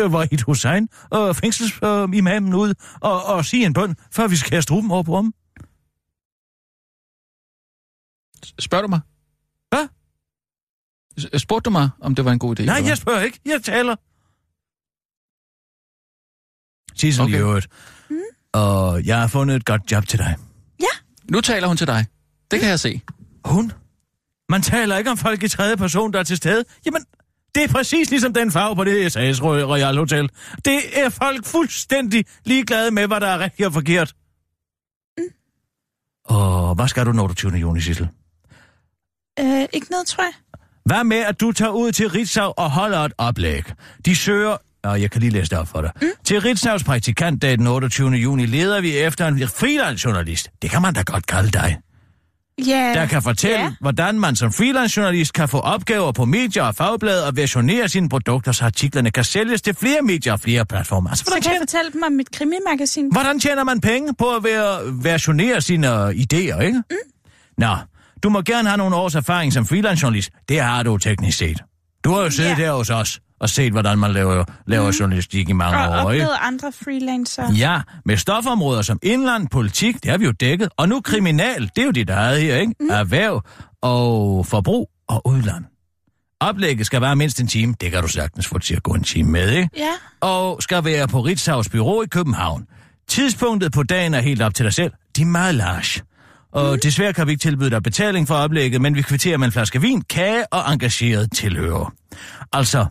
[0.00, 4.62] øh, Wahid Hussein og fængselsimamen ud og, og sige en bøn, før vi skal have
[4.62, 5.34] struben over på ham.
[8.58, 9.00] Spørger du mig?
[9.68, 9.88] Hvad?
[11.38, 12.64] Spurgte du mig, om det var en god idé?
[12.64, 13.40] Nej, jeg spørger ikke.
[13.44, 13.96] Jeg taler.
[17.00, 17.34] Sissel okay.
[17.34, 17.68] I øvrigt.
[18.52, 20.36] Og jeg har fundet et godt job til dig.
[21.30, 22.06] Nu taler hun til dig.
[22.50, 23.00] Det kan jeg se.
[23.44, 23.72] Hun?
[24.48, 26.64] Man taler ikke om folk i tredje person, der er til stede.
[26.86, 27.04] Jamen,
[27.54, 30.30] det er præcis ligesom den farve på det SAS Royal Hotel.
[30.64, 34.14] Det er folk fuldstændig ligeglade med, hvad der er rigtigt og forkert.
[35.18, 35.24] Mm.
[36.24, 37.52] Og hvad skal du den 28.
[37.52, 38.08] juni, Sissel?
[39.40, 40.32] Øh, ikke noget, tror jeg.
[40.84, 43.64] Hvad med, at du tager ud til Ritzau og holder et oplæg?
[44.04, 45.90] De søger, og jeg kan lige læse det op for dig.
[46.02, 46.08] Mm.
[46.24, 48.10] Til Ritzaus praktikantdag den 28.
[48.10, 50.50] juni leder vi efter en freelance-journalist.
[50.62, 51.78] Det kan man da godt kalde dig.
[52.66, 52.92] Ja.
[52.94, 53.72] Der kan fortælle, ja.
[53.80, 58.52] hvordan man som freelance-journalist kan få opgaver på medier og fagblade og versionere sine produkter,
[58.52, 61.10] så artiklerne kan sælges til flere medier og flere platforme.
[61.10, 63.08] Altså, Så kan jeg tjener, fortælle dem om mit krimimagasin.
[63.12, 66.82] hvordan tjener man penge på at være, versionere sine idéer, ikke?
[66.90, 66.96] Mm.
[67.58, 67.76] Nå,
[68.22, 70.30] du må gerne have nogle års erfaring som freelance-journalist.
[70.48, 71.58] Det har du teknisk set.
[72.04, 72.64] Du har jo siddet Ja.
[72.64, 74.90] der hos os og set, hvordan man laver, laver mm.
[74.90, 76.24] journalistik i mange Og år, ikke?
[76.24, 77.52] oplevet andre freelancer.
[77.52, 80.68] Ja, med stofområder som indland, politik, det har vi jo dækket.
[80.76, 82.74] Og nu kriminal, det er jo dit eget her, ikke?
[82.80, 82.90] Mm.
[82.90, 83.42] Erhverv
[83.82, 85.64] og forbrug og udland.
[86.40, 87.74] Oplægget skal være mindst en time.
[87.80, 89.70] Det kan du sagtens få til at gå en time med, ikke?
[89.76, 89.92] Ja.
[90.20, 92.66] Og skal være på Ritzhaus Bureau i København.
[93.08, 94.92] Tidspunktet på dagen er helt op til dig selv.
[95.16, 96.02] De er meget large.
[96.52, 96.80] Og mm.
[96.82, 99.80] desværre kan vi ikke tilbyde dig betaling for oplægget, men vi kvitterer med en flaske
[99.80, 101.92] vin, kage og engageret tilhører.
[102.52, 102.86] Altså,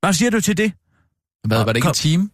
[0.00, 0.72] hvad siger du til det?
[1.44, 2.30] Hvad, var det ikke en time?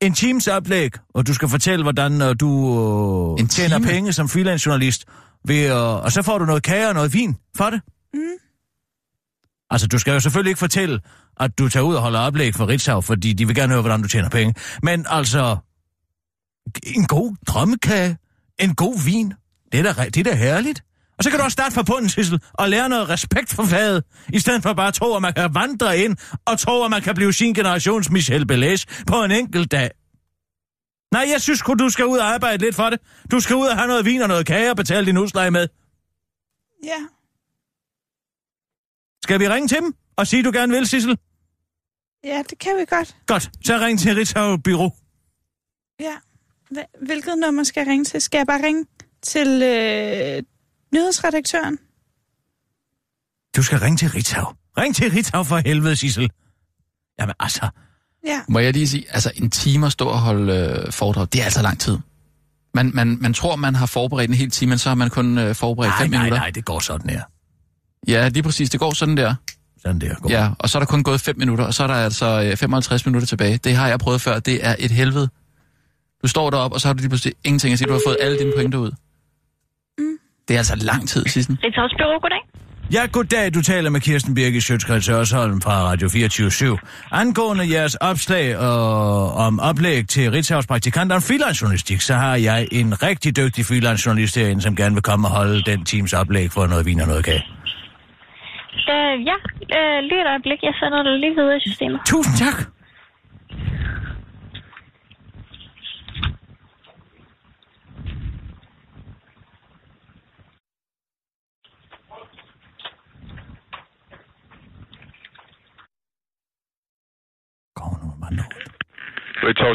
[0.00, 3.88] En teams oplæg, og du skal fortælle, hvordan uh, du uh, En tjener time?
[3.88, 5.04] penge som freelance-journalist.
[5.44, 7.80] Ved, uh, og så får du noget kage og noget vin for det.
[8.14, 8.20] Mm.
[9.70, 11.00] Altså, du skal jo selvfølgelig ikke fortælle,
[11.40, 14.02] at du tager ud og holder oplæg for Ritzau, fordi de vil gerne høre, hvordan
[14.02, 14.54] du tjener penge.
[14.82, 15.56] Men altså,
[16.86, 18.18] en god drømmekage,
[18.58, 19.34] en god vin,
[19.72, 20.82] det er da, det er da herligt.
[21.18, 24.04] Og så kan du også starte fra bunden, Sissel, og lære noget respekt for faget,
[24.32, 27.02] i stedet for bare at tro, at man kan vandre ind, og tro, at man
[27.02, 29.90] kan blive sin generations Michel Belæs på en enkelt dag.
[31.12, 33.00] Nej, jeg synes kun, du skal ud og arbejde lidt for det.
[33.30, 35.68] Du skal ud og have noget vin og noget kage og betale din husleje med.
[36.84, 36.98] Ja.
[39.22, 41.18] Skal vi ringe til dem og sige, du gerne vil, Sissel?
[42.24, 43.16] Ja, det kan vi godt.
[43.26, 44.90] Godt, så ring til Ritzau Bureau.
[46.00, 46.14] Ja.
[47.06, 48.20] Hvilket nummer skal jeg ringe til?
[48.20, 48.86] Skal jeg bare ringe
[49.22, 50.42] til øh,
[50.94, 51.78] nyhedsredaktøren?
[53.56, 54.46] Du skal ringe til Ritzau.
[54.78, 56.30] Ring til Ritzau for helvede, Sissel.
[57.20, 57.68] Jamen altså,
[58.26, 58.40] Ja.
[58.48, 60.52] Må jeg lige sige, altså en time at stå og holde
[60.86, 61.98] øh, foredrag, det er altså lang tid.
[62.74, 65.38] Man, man, man tror, man har forberedt en hel time, men så har man kun
[65.38, 66.38] øh, forberedt nej, fem nej, minutter.
[66.38, 67.22] nej, det går sådan her.
[68.08, 68.70] Ja, lige præcis.
[68.70, 69.34] Det går sådan der.
[69.82, 70.30] Sådan der går.
[70.30, 72.56] Ja, og så er der kun gået 5 minutter, og så er der altså øh,
[72.56, 73.56] 55 minutter tilbage.
[73.58, 74.38] Det har jeg prøvet før.
[74.38, 75.28] Det er et helvede.
[76.22, 77.88] Du står deroppe, og så har du lige pludselig ingenting at sige.
[77.88, 78.90] Du har fået alle dine pointer ud.
[80.48, 81.58] Det er altså lang tid, Sissen.
[81.64, 82.42] Ritzaus Bureau, goddag.
[82.92, 83.54] Ja, goddag.
[83.54, 86.78] Du taler med Kirsten Birgit Sjøtskreds Ørsholm fra Radio 24
[87.12, 93.02] Angående jeres opslag og om oplæg til Ritzhaus praktikanter om freelance-journalistik, så har jeg en
[93.02, 96.86] rigtig dygtig freelance-journalist herinde, som gerne vil komme og holde den teams oplæg for noget
[96.86, 97.44] vin og noget kage.
[98.92, 99.36] Øh, ja,
[99.78, 100.58] øh, lige et øjeblik.
[100.62, 102.00] Jeg sender det lige videre i systemet.
[102.06, 102.77] Tusind tak.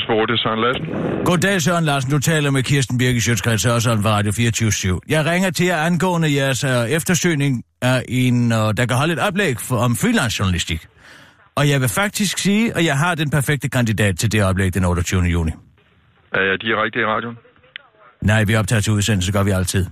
[0.08, 0.86] Bureau, det Søren Lassen.
[1.26, 2.12] Goddag, Søren Larsen.
[2.12, 6.36] Du taler med Kirsten Birke Sjøtskreds Hørsholm fra Radio 24 Jeg ringer til jer angående
[6.36, 10.82] jeres uh, eftersøgning af en, uh, der kan holde et oplæg for, om freelance-journalistik.
[11.56, 14.86] Og jeg vil faktisk sige, at jeg har den perfekte kandidat til det oplæg den
[14.86, 15.22] 28.
[15.22, 15.52] juni.
[16.34, 17.38] Er jeg direkte i radioen?
[18.22, 19.86] Nej, vi optager til udsendelse, gør vi altid.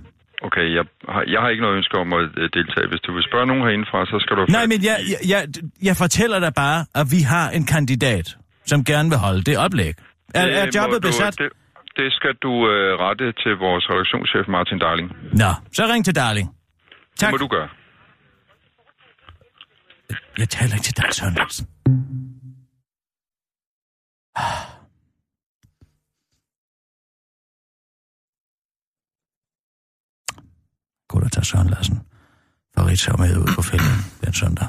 [0.46, 0.84] Okay, jeg
[1.14, 2.86] har, jeg har ikke noget ønske om at øh, deltage.
[2.92, 4.40] Hvis du vil spørge nogen herindefra, så skal du...
[4.58, 5.42] Nej, men jeg, jeg, jeg,
[5.88, 8.26] jeg fortæller dig bare, at vi har en kandidat,
[8.66, 9.94] som gerne vil holde det oplæg.
[10.34, 11.38] Er, Det er jobbet du, besat?
[11.38, 11.48] Det,
[11.96, 15.08] det skal du øh, rette til vores redaktionschef Martin Darling.
[15.32, 16.48] Nå, så ring til Darling.
[16.48, 17.30] Det Tak.
[17.30, 17.68] må du gøre.
[20.38, 21.66] Jeg taler ikke til dig, Søren Larsen.
[31.08, 31.96] Godt at tage Søren Larsen
[32.74, 34.68] fra Ritzau med ud på fælden den søndag.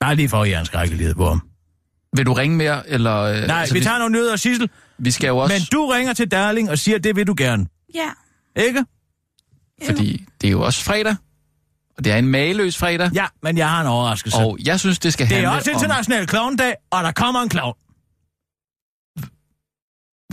[0.00, 1.42] Bare lige for at en skrækkelighed på ham.
[2.16, 3.16] Vil du ringe mere, eller...
[3.16, 4.70] Øh, Nej, altså, vi tager nogle nyheder, Sissel.
[4.98, 5.54] Vi skal jo også...
[5.54, 7.66] Men du ringer til Darling og siger, at det vil du gerne.
[7.94, 8.10] Ja.
[8.56, 8.84] Ikke?
[9.84, 11.16] Fordi det er jo også fredag,
[11.98, 14.38] og det er en mageløs fredag, Ja, men jeg har en overraskelse.
[14.38, 15.74] og jeg synes, det skal det er handle også om...
[15.76, 17.74] international clowndag, og der kommer en clown.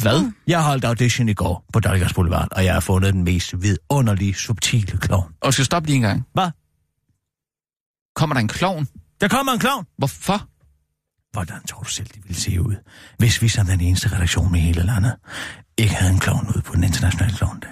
[0.01, 0.32] Hvad?
[0.47, 4.34] Jeg holdt audition i går på Dalgas Boulevard, og jeg har fundet den mest vidunderlige,
[4.34, 5.34] subtile klovn.
[5.41, 6.27] Og skal stoppe lige en gang.
[6.34, 6.49] Hvad?
[8.15, 8.88] Kommer der en klovn?
[9.21, 9.86] Der kommer en klovn.
[9.97, 10.47] Hvorfor?
[11.32, 12.75] Hvordan tror du selv, det ville se ud,
[13.17, 15.13] hvis vi som den eneste redaktion i hele landet
[15.77, 17.69] ikke havde en klovn ude på den internationale klovndag?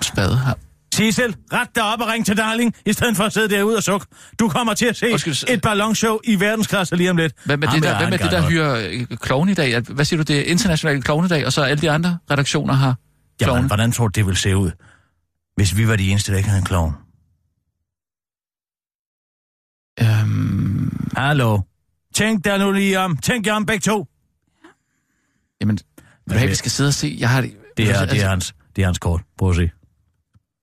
[0.00, 0.52] Spade her.
[0.94, 3.82] Sissel, ret dig op og ring til Darling, i stedet for at sidde derude og
[3.82, 4.06] suk.
[4.38, 7.32] Du kommer til at se Undskyld, et ballonshow i verdensklasse lige om lidt.
[7.44, 9.80] Hvem er Ham det der, hvem er det, der hyrer øh, klovn i dag?
[9.80, 12.96] Hvad siger du, det er international klovnedag, og så alle de andre redaktioner har Jamen,
[13.38, 13.66] klovne?
[13.66, 14.70] hvordan tror du, det ville se ud,
[15.56, 16.94] hvis vi var de eneste, der ikke havde en klovn?
[21.16, 21.60] Hallo?
[22.14, 23.16] Tænk dig nu lige om.
[23.16, 24.06] Tænk jer om begge to.
[25.60, 25.78] jamen,
[26.26, 27.16] vil du have, vi skal sidde og se?
[27.18, 27.56] Jeg har det...
[27.76, 29.22] Det er, altså, det er, hans, det er hans kort.
[29.38, 29.70] Prøv at se.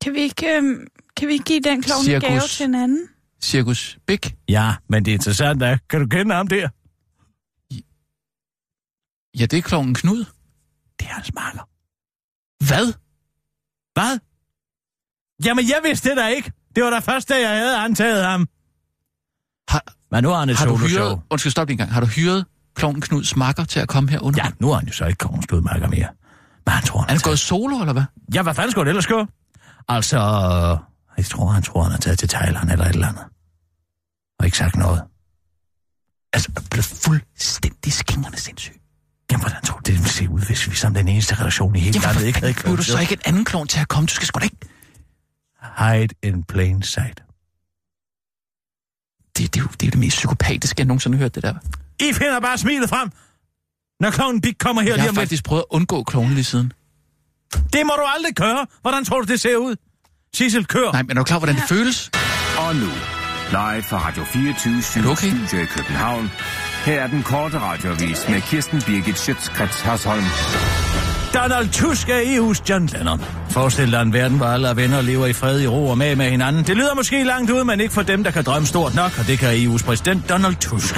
[0.03, 0.87] Kan vi ikke, øhm,
[1.17, 2.29] kan vi ikke give den klovne Cirkus.
[2.29, 3.07] gave til en anden?
[3.41, 4.19] Cirkus Big.
[4.49, 6.69] Ja, men det interessante er, kan du kende ham der?
[9.39, 10.25] Ja, det er klovnen Knud.
[10.99, 11.69] Det er hans makker.
[12.67, 12.93] Hvad?
[13.93, 14.19] Hvad?
[15.45, 16.51] Jamen, jeg vidste det da ikke.
[16.75, 18.47] Det var da først, da jeg havde antaget ham.
[19.69, 19.83] Har,
[20.13, 21.19] Men nu har han et har du hyret...
[21.29, 21.93] Undskyld, stop en gang.
[21.93, 22.45] Har du hyret
[22.75, 24.43] klovnen Knuds makker til at komme her under?
[24.43, 26.07] Ja, nu har han jo så ikke kongens blodmærker mere.
[26.65, 28.03] Men han tror, han, Er han taget- gået solo, eller hvad?
[28.33, 29.25] Ja, hvad fanden skulle det ellers gå?
[29.89, 30.17] Altså,
[31.17, 33.23] jeg tror, han tror, han er taget til Thailand eller et eller andet.
[34.39, 35.01] Og ikke sagt noget.
[36.33, 38.73] Altså, er blevet fuldstændig skingerne sindssyg.
[39.31, 41.79] Jamen, hvordan tror du, det ville se ud, hvis vi som den eneste relation i
[41.79, 44.07] hele Jamen, landet ikke havde hvorfor du så ikke en anden klovn til at komme?
[44.07, 44.57] Du skal sgu da ikke...
[45.77, 47.23] Hide in plain sight.
[49.37, 51.43] Det, det, er jo, det er jo det mest psykopatiske, jeg nogensinde har hørt, det
[51.43, 51.53] der.
[51.99, 53.09] I finder bare smilet frem,
[53.99, 55.21] når klovnen Big kommer her Jeg lige har om lidt.
[55.21, 56.73] faktisk prøvet at undgå klovnen lige siden.
[57.53, 58.65] Det må du aldrig gøre.
[58.81, 59.75] Hvordan tror du, det ser ud?
[60.35, 60.91] Sissel, kør.
[60.91, 62.11] Nej, men er du klar, hvordan det føles?
[62.57, 62.89] Og nu,
[63.49, 65.27] live fra Radio 24 Er du okay?
[65.29, 66.31] Studio i København.
[66.85, 70.23] Her er den korte radiovis med Kirsten Birgit Schøtzgrads Hasholm.
[71.33, 73.21] Donald Tusk er EU's John Lennon.
[73.49, 75.97] Forestil dig en verden, hvor alle er venner og lever i fred i ro og
[75.97, 76.63] med med hinanden.
[76.63, 79.27] Det lyder måske langt ud, men ikke for dem, der kan drømme stort nok, og
[79.27, 80.95] det kan EU's præsident Donald Tusk.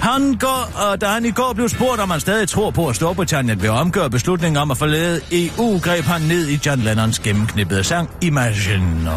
[0.00, 2.96] Han går, og da han i går blev spurgt, om han stadig tror på, at
[2.96, 7.84] Storbritannien vil omgøre beslutningen om at forlade EU, greb han ned i John Lennons gennemknippede
[7.84, 9.10] sang Imagine.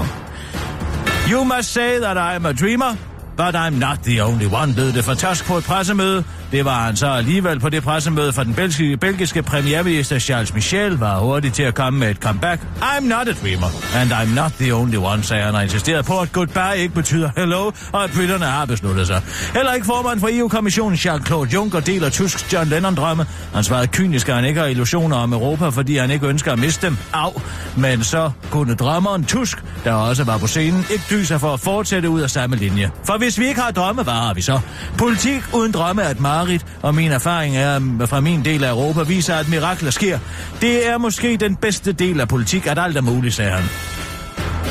[1.31, 2.95] You must say that I'm a dreamer,
[3.37, 6.23] but I'm not the only one, lød det fra Tusk på et pressemøde.
[6.51, 10.97] Det var han så alligevel på det pressemøde for den belgiske, belgiske premierminister Charles Michel,
[10.97, 12.61] var hurtig til at komme med et comeback.
[12.81, 16.19] I'm not a dreamer, and I'm not the only one, sagde han og insisterede på,
[16.19, 19.21] at goodbye ikke betyder hello, og at britterne har besluttet sig.
[19.53, 23.25] Heller ikke formand for EU-kommissionen Jean-Claude Juncker deler tysk John Lennon-drømme.
[23.53, 26.59] Han svarede kynisk, at han ikke har illusioner om Europa, fordi han ikke ønsker at
[26.59, 26.97] miste dem.
[27.13, 27.41] Au!
[27.77, 32.09] Men så kunne drømmeren Tusk, der også var på scenen, ikke dyse for at fortsætte
[32.09, 32.91] ud af samme linje.
[33.03, 34.59] For hvis vi ikke har drømme, hvad har vi så?
[34.97, 39.03] Politik uden drømme er et mareridt, og min erfaring er, fra min del af Europa
[39.03, 40.19] viser, at mirakler sker.
[40.61, 43.63] Det er måske den bedste del af politik, at alt er muligt, sagde han.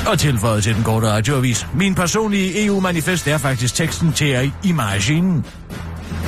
[0.07, 1.67] Og tilføjet til den korte radioavis.
[1.75, 5.43] Min personlige EU-manifest er faktisk teksten til Imagine.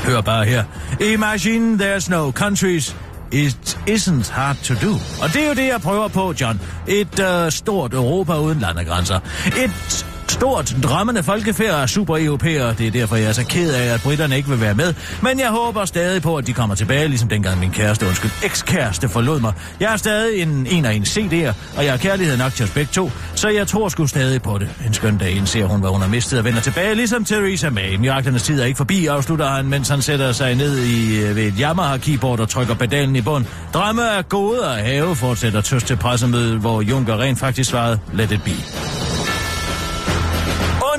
[0.05, 0.65] Hør bare her.
[1.01, 2.97] Imagine there's no countries.
[3.33, 4.93] It isn't hard to do.
[5.23, 6.61] Og det er jo det, jeg prøver på, John.
[6.87, 9.21] Et uh, stort Europa uden landegrænser.
[9.47, 10.07] Et
[10.43, 12.75] stort drømmende folkefærd af super europæere.
[12.79, 14.95] Det er derfor, jeg er så ked af, at britterne ikke vil være med.
[15.23, 19.09] Men jeg håber stadig på, at de kommer tilbage, ligesom dengang min kæreste, undskyld, ekskæreste
[19.09, 19.53] forlod mig.
[19.81, 22.71] Jeg er stadig en, en af en CD'er, og jeg har kærlighed nok til os
[22.71, 24.69] begge to, så jeg tror sgu stadig på det.
[24.87, 27.97] En skøn dag indser hun, hvad hun har mistet og vender tilbage, ligesom Theresa May.
[27.97, 31.43] Miraklernes tid er ikke forbi, afslutter han, mens han sætter sig ned i, øh, ved
[31.43, 33.45] et Yamaha-keyboard og trykker pedalen i bund.
[33.75, 38.33] Drømme er gode at have, fortsætter tøst til pressemødet, hvor Juncker rent faktisk svarede, let
[38.33, 39.12] it be.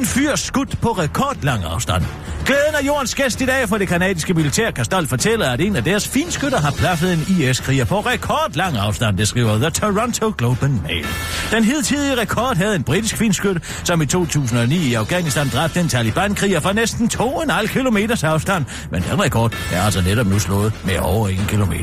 [0.03, 2.03] En fyr skudt på rekordlang afstand.
[2.45, 5.75] Glæden af jordens gæst i dag for det kanadiske militær kan stolt fortælle, at en
[5.75, 10.65] af deres finskytter har plaffet en IS-kriger på rekordlang afstand, det skriver The Toronto Globe
[10.65, 11.05] and Mail.
[11.51, 16.59] Den hidtidige rekord havde en britisk finskytte, som i 2009 i Afghanistan dræbte en Taliban-kriger
[16.59, 18.65] fra næsten 2,5 km afstand.
[18.91, 21.73] Men den rekord er altså netop nu slået med over 1 km.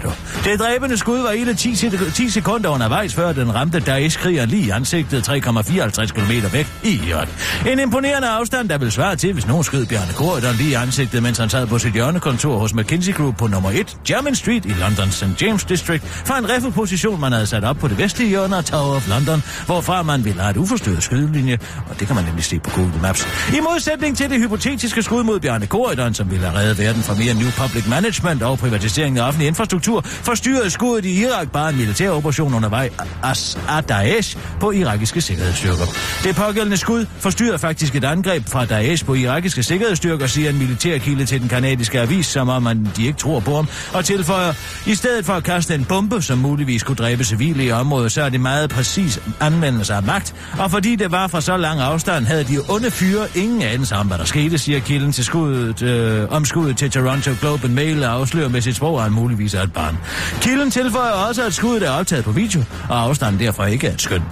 [0.45, 4.67] Det dræbende skud var hele 10, sek- 10 sekunder undervejs, før den ramte Daesh-kriger lige
[4.67, 7.29] i ansigtet 3,54 km væk i Irak.
[7.67, 11.23] En imponerende afstand, der vil svare til, hvis nogen skød Bjarne Korydon lige i ansigtet,
[11.23, 14.69] mens han sad på sit hjørnekontor hos McKinsey Group på nummer 1, Jermyn Street i
[14.69, 15.43] Londons St.
[15.43, 18.97] James District, fra en riffelposition, man havde sat op på det vestlige hjørne af Tower
[18.97, 22.59] of London, hvorfra man ville have et uforstyrret skydelinje, og det kan man nemlig se
[22.59, 23.27] på Google Maps.
[23.55, 27.15] I modsætning til det hypotetiske skud mod Bjarne Korydon, som ville have reddet verden fra
[27.15, 31.77] mere New Public Management og privatisering af offentlig infrastruktur, forstyrrede skuddet i Irak bare en
[31.77, 32.91] militær operation undervej
[33.23, 35.85] af af Daesh på irakiske sikkerhedsstyrker.
[36.25, 41.25] Det pågældende skud forstyrrede faktisk et angreb fra Daesh på irakiske sikkerhedsstyrker, siger en militærkilde
[41.25, 44.53] til den kanadiske avis, som om man de ikke tror på ham, og tilføjer,
[44.87, 48.23] i stedet for at kaste en bombe, som muligvis kunne dræbe civile i området, så
[48.23, 52.27] er det meget præcis anvendelse af magt, og fordi det var fra så lang afstand,
[52.27, 56.29] havde de onde fyre ingen anelse om, hvad der skete, siger kilden til skuddet, øh,
[56.31, 59.55] om skuddet til Toronto Globe and Mail og afslører med sit sprog, at han muligvis
[59.55, 59.99] er et barn.
[60.41, 64.03] Kilden tilføjer også, at skuddet er optaget på video, og afstanden derfor ikke er et
[64.03, 64.23] skøn.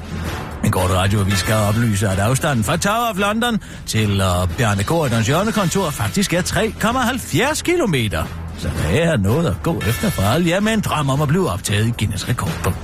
[0.65, 5.27] En kort radioavis skal oplyse, at afstanden fra Tower of London til uh, Bjarne Gordons
[5.27, 8.25] hjørnekontor faktisk er 3,70 kilometer.
[8.59, 11.29] Så der er noget at gå efter for alle jer med en drøm om at
[11.29, 12.75] blive optaget i Guinness rekordbog.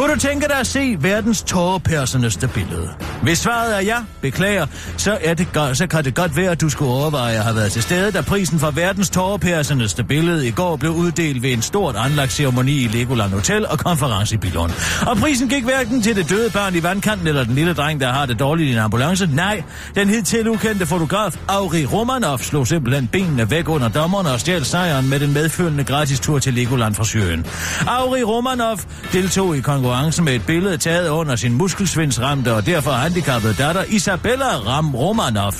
[0.00, 2.88] Kunne du tænke dig at se verdens tårepærseneste billede?
[3.22, 6.60] Hvis svaret er ja, beklager, så, er det godt, så kan det godt være, at
[6.60, 10.50] du skulle overveje at have været til stede, da prisen for verdens tårepærseneste billede i
[10.50, 14.70] går blev uddelt ved en stort anlagt ceremoni i Legoland Hotel og konference i Bilon.
[15.06, 18.12] Og prisen gik hverken til det døde barn i vandkanten eller den lille dreng, der
[18.12, 19.26] har det dårligt i en ambulance.
[19.26, 19.62] Nej,
[19.94, 25.08] den hidtil ukendte fotograf Auri Romanov slog simpelthen benene væk under dommerne og stjal sejren
[25.08, 27.46] med den medfølgende gratis tur til Legoland fra Syrien.
[27.86, 28.78] Auri Romanov
[29.12, 29.89] deltog i konkurrencen
[30.22, 35.54] med et billede taget under sin muskelsvindsramte og derfor handicappede datter Isabella Ram Romanov.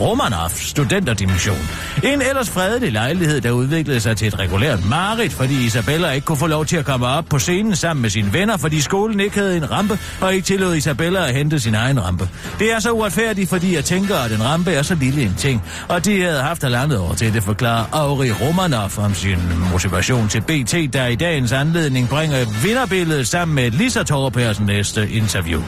[0.00, 1.68] Romanov studenterdimension.
[2.02, 6.38] En ellers fredelig lejlighed, der udviklede sig til et regulært mareridt, fordi Isabella ikke kunne
[6.38, 9.38] få lov til at komme op på scenen sammen med sine venner, fordi skolen ikke
[9.38, 12.28] havde en rampe, og ikke tillod Isabella at hente sin egen rampe.
[12.58, 15.62] Det er så uretfærdigt, fordi jeg tænker, at en rampe er så lille en ting,
[15.88, 19.38] og de havde haft halvandet år til det, forklarer Auri Romanov om sin
[19.72, 25.62] motivation til BT, der i dagens anledning bringer vinderbilledet sammen med Lisa Torpærsen næste interview.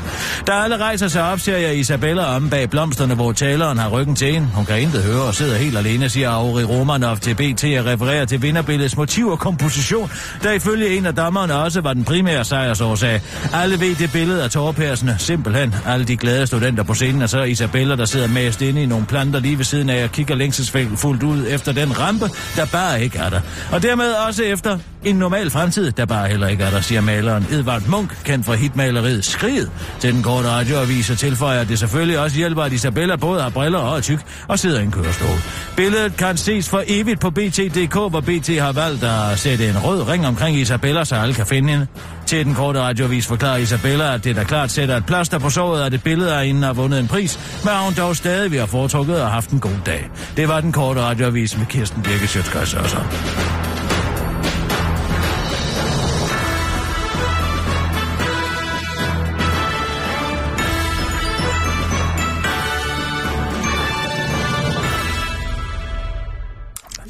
[0.47, 4.17] Da alle rejser sig op, ser jeg Isabella om bag blomsterne, hvor taleren har ryggen
[4.17, 4.49] til hende.
[4.55, 8.25] Hun kan intet høre og sidder helt alene, siger Auri Romanov til BT og refererer
[8.25, 10.11] til vinderbilledets motiv og komposition,
[10.43, 13.21] der ifølge en af dommerne også var den primære sejrsårsag.
[13.55, 15.75] Alle ved det billede af tårpærsene, simpelthen.
[15.87, 19.07] Alle de glade studenter på scenen, og så Isabella, der sidder mast inde i nogle
[19.07, 23.19] planter lige ved siden af og kigger længselsfuldt ud efter den rampe, der bare ikke
[23.19, 23.41] er der.
[23.73, 27.47] Og dermed også efter en normal fremtid, der bare heller ikke er der, siger maleren
[27.51, 29.71] Edvard Munk, kendt fra hitmaleriet Skriget.
[30.01, 33.51] Til den korte radioavis og tilføjer, at det selvfølgelig også hjælper, at Isabella både har
[33.51, 35.39] briller og er tyk og sidder i en kørestol.
[35.77, 40.09] Billedet kan ses for evigt på BT.dk, hvor BT har valgt at sætte en rød
[40.09, 41.87] ring omkring Isabella, så alle kan finde hende.
[42.27, 45.83] Til den korte radiovis forklarer Isabella, at det der klart sætter et plaster på såret,
[45.83, 48.69] at det billede af hende har vundet en pris, men hun dog stadig vil have
[48.69, 50.11] foretrukket og haft en god dag.
[50.37, 52.75] Det var den korte radiovis med Kirsten Birke Sjøtskøjs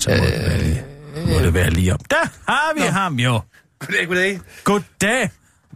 [0.08, 0.84] Så må, det være lige,
[1.32, 1.98] må det være lige om.
[2.10, 2.16] Der
[2.48, 2.86] har vi Nå.
[2.86, 3.40] ham jo.
[3.78, 4.40] Goddag, goddag.
[4.64, 5.30] Goddag,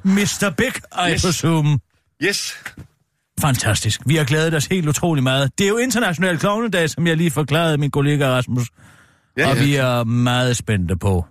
[0.04, 0.50] Mr.
[0.56, 0.72] Big,
[1.08, 1.22] I Yes.
[1.22, 1.78] presume.
[2.22, 2.54] Yes.
[3.40, 4.00] Fantastisk.
[4.06, 5.50] Vi har glædet os helt utrolig meget.
[5.58, 8.68] Det er jo international klovnedag, som jeg lige forklarede min kollega Rasmus.
[9.36, 9.64] Ja, og ja.
[9.64, 11.26] vi er meget spændte på.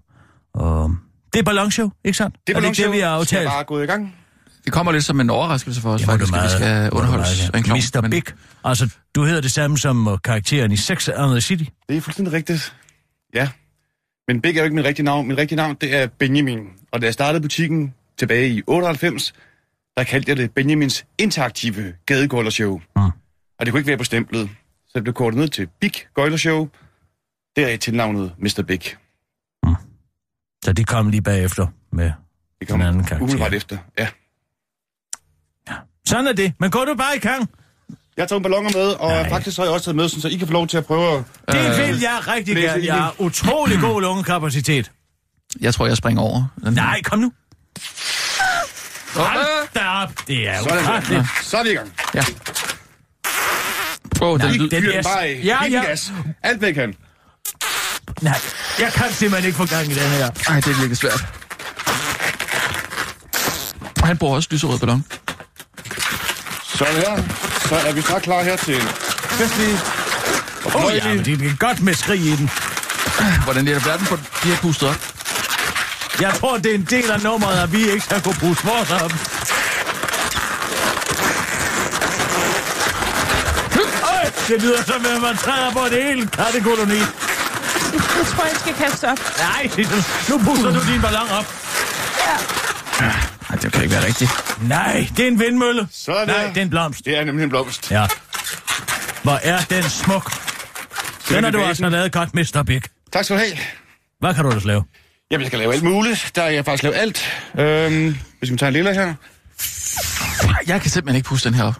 [0.54, 0.96] Og
[1.34, 2.36] det er ballonshow, ikke sandt?
[2.48, 3.48] Det er er det ikke det, vi har Skal jeg aftalt?
[3.48, 4.16] bare gå i gang?
[4.66, 6.90] Det kommer lidt som en overraskelse for os, Det du faktisk, at vi meget- skal
[6.92, 7.28] underholdes.
[7.40, 8.02] meget af en klovn, Mr.
[8.02, 8.24] men- Big.
[8.66, 11.64] Altså, du hedder det samme som uh, karakteren i Sex and the City.
[11.90, 12.74] Det er fuldstændig rigtigt.
[13.34, 13.50] Ja.
[14.28, 15.28] Men Big er jo ikke mit rigtige navn.
[15.28, 16.68] Mit rigtige navn, det er Benjamin.
[16.92, 19.34] Og da jeg startede butikken tilbage i 98,
[19.98, 22.82] der kaldte jeg det Benjamins interaktive gadegøjlershow.
[22.96, 23.02] Mm.
[23.60, 24.50] Og det kunne ikke være på stemplet.
[24.88, 26.70] Så det blev kortet ned til Big Gøjlershow.
[27.56, 28.64] Deraf tilnavnet Mr.
[28.68, 28.82] Big.
[30.64, 32.12] Så de kom lige bagefter med
[32.60, 33.24] Det kom en anden karakter.
[33.24, 33.78] umiddelbart efter.
[34.00, 34.08] Ja.
[36.08, 36.54] Sådan er det.
[36.60, 37.50] Men går du bare i gang?
[38.18, 39.22] Jeg har taget balloner med, og Nej.
[39.22, 39.30] Nej.
[39.30, 41.24] faktisk har jeg også taget med, så I kan få lov til at prøve at...
[41.52, 42.82] Det Øh, vil jeg rigtig gerne.
[42.82, 44.92] i Jeg har utrolig god lungekapacitet.
[45.62, 46.44] Jeg tror, jeg springer over.
[46.64, 46.74] Den.
[46.74, 47.32] Nej, kom nu.
[49.16, 49.82] Hold øh.
[49.82, 50.10] da op.
[50.28, 50.84] Det er Sådan der.
[50.84, 51.26] ufatteligt.
[51.42, 51.94] Så er vi i gang.
[52.16, 52.24] Ja.
[54.22, 55.42] Åh, den det- Fyr er- den bare af.
[55.44, 55.82] Ja, den ja.
[55.84, 56.12] gas.
[56.44, 56.94] Alt hvad I kan.
[58.22, 58.38] Nej,
[58.80, 60.32] jeg kan simpelthen ikke få gang i den her.
[60.48, 61.26] Ej, det er virkelig svært.
[64.04, 65.06] Han bruger også lyserød ballon.
[66.76, 67.51] Så er det her.
[67.66, 68.88] Så er vi snart klar her til en
[69.40, 69.80] festlig
[70.66, 72.50] og Åh oh, ja, men det er godt med skrig i den.
[73.44, 75.08] Hvordan er det verden for de har pustet op?
[76.22, 78.92] Jeg tror, det er en del af nummeret, at vi ikke skal kunne bruge vores
[78.92, 79.14] op.
[84.48, 86.98] Det lyder som, at man træder på det hele kattekoloni.
[86.98, 89.20] Jeg tror, jeg skal kaste op.
[89.38, 89.70] Nej,
[90.30, 91.46] nu puster du din ballon op.
[93.52, 94.32] Nej, det kan ikke være rigtigt.
[94.62, 95.88] Nej, det er en vindmølle.
[95.92, 97.06] Sådan Nej, det er en blomst.
[97.06, 97.92] Det er nemlig en blomst.
[97.92, 98.08] Ja.
[99.24, 100.32] Hvor er den smuk.
[101.30, 101.68] Den har du basen.
[101.68, 102.64] altså lavet godt, Mr.
[102.68, 102.82] Big.
[103.14, 103.58] Tak skal du have.
[104.20, 104.84] Hvad kan du ellers lave?
[105.32, 106.32] Jamen, jeg skal lave alt muligt.
[106.36, 107.32] Der har jeg faktisk lavet alt.
[107.60, 109.14] Øhm, hvis vi tager en lille her.
[110.68, 111.76] Jeg kan simpelthen ikke puste den her op.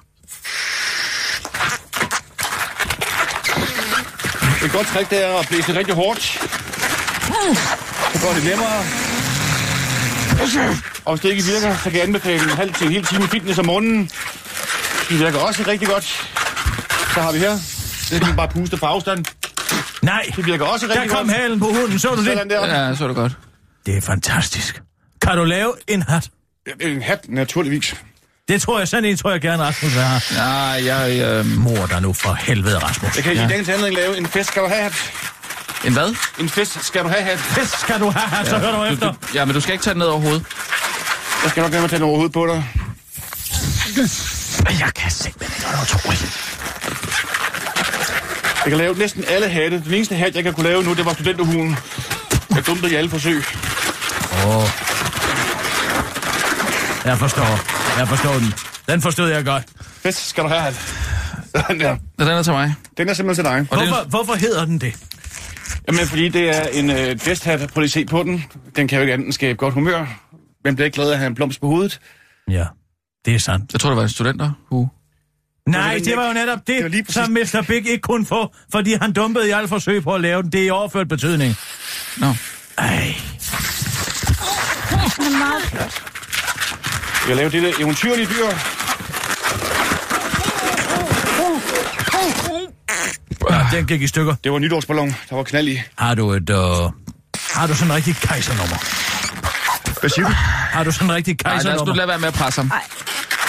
[4.66, 6.22] Et godt trick, det er at blæse det rigtig hårdt.
[8.14, 9.11] Så går det nemmere.
[11.06, 13.28] Og hvis det ikke virker, så kan jeg anbefale en halv til en hel time
[13.28, 14.10] fitness om morgenen.
[15.10, 16.04] Det virker også rigtig godt.
[17.14, 17.58] Så har vi her.
[18.10, 19.26] Det kan bare puste på afstand.
[20.02, 21.38] Nej, Det virker også der rigtig kom godt.
[21.38, 22.26] halen på hunden, så du det?
[22.26, 22.86] Sådan der.
[22.88, 23.32] Ja, så er det godt.
[23.86, 24.82] Det er fantastisk.
[25.22, 26.30] Kan du lave en hat?
[26.82, 27.96] En hat, naturligvis.
[28.48, 30.22] Det tror jeg, sådan en tror jeg gerne, Rasmus vil have.
[30.36, 31.22] Ja, jeg...
[31.40, 33.16] Øh, Mor dig nu for helvede, Rasmus.
[33.16, 33.46] Jeg kan ja.
[33.46, 34.94] i dagens anledning lave en fest, skal du have hat.
[35.86, 36.16] En hvad?
[36.40, 37.40] En fest, skal du have hat.
[37.40, 39.12] Fest skal du have, hat, så hør du Du, efter.
[39.12, 40.44] du, ja, men du skal ikke tage den ned over hovedet.
[41.44, 42.64] Jeg skal nok glemme at tage den over hovedet på dig.
[44.80, 46.48] Jeg kan simpelthen ikke, det er utroligt.
[48.66, 49.84] Jeg kan lave næsten alle hatte.
[49.86, 51.78] Den eneste hat, jeg kan kunne lave nu, det var studenterhuen.
[52.56, 53.44] Jeg dumpede i alle forsøg.
[54.46, 54.64] Åh.
[57.06, 57.60] Jeg forstår.
[57.98, 58.54] Jeg forstår den.
[58.90, 59.64] Den forstod jeg godt.
[60.04, 60.76] Fest, skal du have hat.
[61.56, 61.96] Sådan der.
[62.20, 62.76] Ja, den er til mig.
[62.98, 63.62] Den er simpelthen til dig.
[63.88, 64.94] Hvorfor, hvorfor hedder den det?
[65.88, 67.70] Jamen, fordi det er en øh, festhat.
[67.70, 68.46] Prøv lige at se på den.
[68.76, 70.06] Den kan jo ikke andet skabe godt humør.
[70.62, 72.00] Hvem bliver ikke glad af at have en blomst på hovedet?
[72.50, 72.66] Ja,
[73.26, 73.74] det er sandt.
[73.74, 74.90] Jeg tror, det var en studenterhue.
[75.68, 77.64] Nej, det var jo netop det, Det lige som Mr.
[77.68, 80.52] Big ikke kunne få, fordi han dumpede i alt forsøg på at lave den.
[80.52, 81.56] Det er i overført betydning.
[82.18, 82.28] Nå.
[82.78, 83.16] Ej,
[85.26, 85.94] er meget flot.
[87.28, 88.48] Jeg laver det der eventyrlige dyr.
[93.50, 94.36] Ja, den gik i stykker.
[94.44, 95.82] Det var en nytårsballon, der var knald i.
[95.98, 96.56] Har du et, øh,
[97.56, 98.78] har du sådan en rigtig kejsernummer?
[100.00, 100.34] Hvad siger du?
[100.72, 101.96] Har du sådan en rigtig Nej, lad os nu kejsernummer?
[101.96, 102.72] lade være med at presse ham.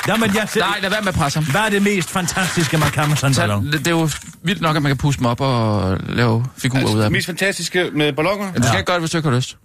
[0.09, 1.51] Jamen, jeg, Nej, lad være med at presse ham.
[1.51, 3.67] Hvad er det mest fantastiske, man kan med sådan en ballon?
[3.67, 4.09] det, det er jo
[4.43, 7.13] vildt nok, at man kan puste dem op og lave figurer ud af Det dem.
[7.13, 8.53] mest fantastiske med ballonger?
[8.53, 9.57] Men du skal ikke gøre det, hvis du ikke har lyst.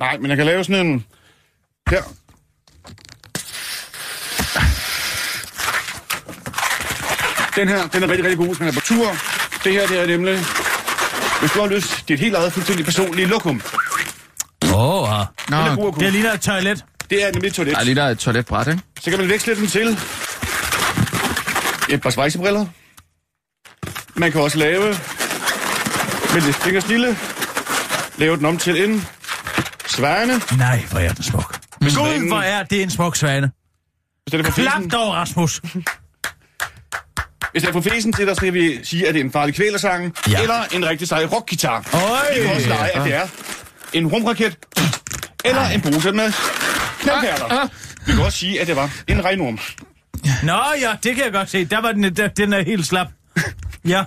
[0.00, 1.04] Nej, men jeg kan lave sådan en...
[1.90, 2.02] Her.
[7.56, 9.06] Den her, den er rigtig, rigtig god, hvis man er på tur.
[9.64, 10.38] Det her, det er nemlig...
[11.40, 13.62] Hvis du har lyst, det er et helt eget fuldstændig personligt lokum.
[14.64, 15.24] Åh, oh, ja.
[15.48, 15.92] Nå, Den er god.
[15.92, 16.84] Det ligner et toilet.
[17.10, 17.74] Det er nemlig et toilet.
[17.74, 18.80] der er lige der er et toiletbræt, ikke?
[19.00, 19.98] Så kan man veksle den til
[21.88, 22.66] et par svejsebriller.
[24.14, 24.86] Man kan også lave
[26.34, 27.18] med lidt fingersnille,
[28.16, 29.06] lave den om til en
[29.86, 30.40] svane.
[30.58, 31.58] Nej, hvor er den smuk.
[31.80, 33.50] Gud, hvor er det en smuk svane.
[34.32, 35.62] Er Klap dog, Rasmus.
[37.56, 39.54] Hvis den er på fesen til, der skal vi sige, at det er en farlig
[39.54, 40.42] kvælersang, Ja.
[40.42, 41.80] eller en rigtig sej rockgitar.
[42.34, 43.26] Vi kan også lege, at det er
[43.92, 44.58] en rumraket,
[45.44, 46.32] eller en pose med
[47.00, 47.68] knaldperler.
[48.06, 49.58] Vi kan også sige, at det var en regnorm.
[50.42, 51.64] Nå ja, det kan jeg godt se.
[51.64, 53.06] Der var den, der, den er helt slap.
[53.88, 54.04] Ja.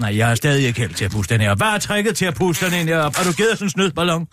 [0.00, 1.54] Nej, jeg har stadig ikke held til at puste den her.
[1.54, 3.16] Hvad er tricket til at puste den her op?
[3.16, 4.26] Har du givet sådan en snydballon?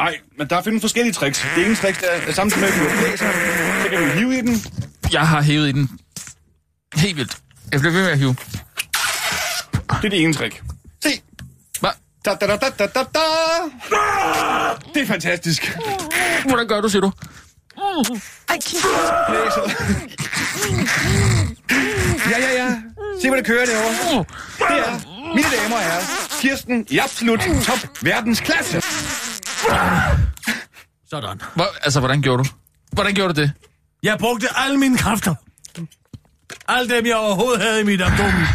[0.00, 1.46] Ej, men der findes forskellige tricks.
[1.56, 3.26] Det ene trick, der er samtidig med, at du blæser,
[3.82, 4.62] så kan du hive i den.
[5.12, 6.00] Jeg har hævet i den
[6.94, 7.38] helt vildt.
[7.72, 8.36] Jeg bliver ved med at hive.
[9.88, 10.62] Det er det ene trick.
[11.02, 11.08] Se.
[11.80, 11.90] Hvad?
[12.24, 13.20] Da, da, da, da, da, da, da.
[14.94, 15.78] Det er fantastisk.
[16.48, 17.12] Hvordan gør du, siger du?
[18.48, 18.58] Ej.
[19.28, 19.62] Blæser.
[22.30, 22.76] Ja, ja, ja.
[23.22, 24.24] Se, hvor det kører derovre.
[24.58, 25.00] Det er,
[25.34, 26.02] mine damer og herrer,
[26.40, 28.80] Kirsten i absolut top verdensklasse.
[31.10, 31.40] Sådan.
[31.54, 32.48] Hvor, altså, hvordan gjorde du?
[32.92, 33.52] Hvordan gjorde du det?
[34.02, 35.34] Jeg brugte alle mine kræfter.
[36.68, 38.46] Alle dem, jeg overhovedet havde i mit abdomen.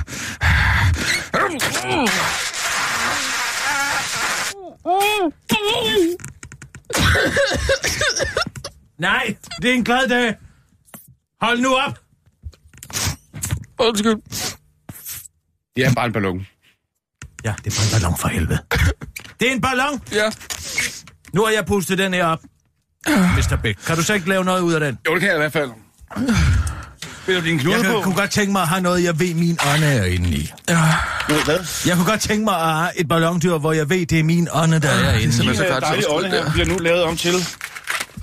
[8.97, 10.35] Nej, det er en glad dag.
[11.41, 11.99] Hold nu op.
[13.79, 14.15] Undskyld.
[15.75, 16.47] Det er bare en ballon.
[17.43, 18.59] Ja, det er bare en ballon for helvede.
[19.39, 20.01] Det er en ballon.
[20.11, 20.31] Ja.
[21.33, 22.39] Nu har jeg pustet den her op.
[23.07, 23.55] Mr.
[23.63, 24.97] Bæk, kan du så ikke lave noget ud af den?
[25.07, 25.69] Jo, det kan jeg i hvert fald.
[27.23, 27.91] Spiller du din knude Jeg på?
[27.93, 30.51] kan, kunne godt tænke mig at have noget, jeg ved, min ånde er inde i.
[31.29, 31.59] Noget hvad?
[31.85, 34.47] Jeg kunne godt tænke mig at have et ballondyr, hvor jeg ved, det er min
[34.51, 35.31] ånde, der er inde i.
[35.31, 37.33] simpelthen Min så godt dejlige ånde her bliver nu lavet om til...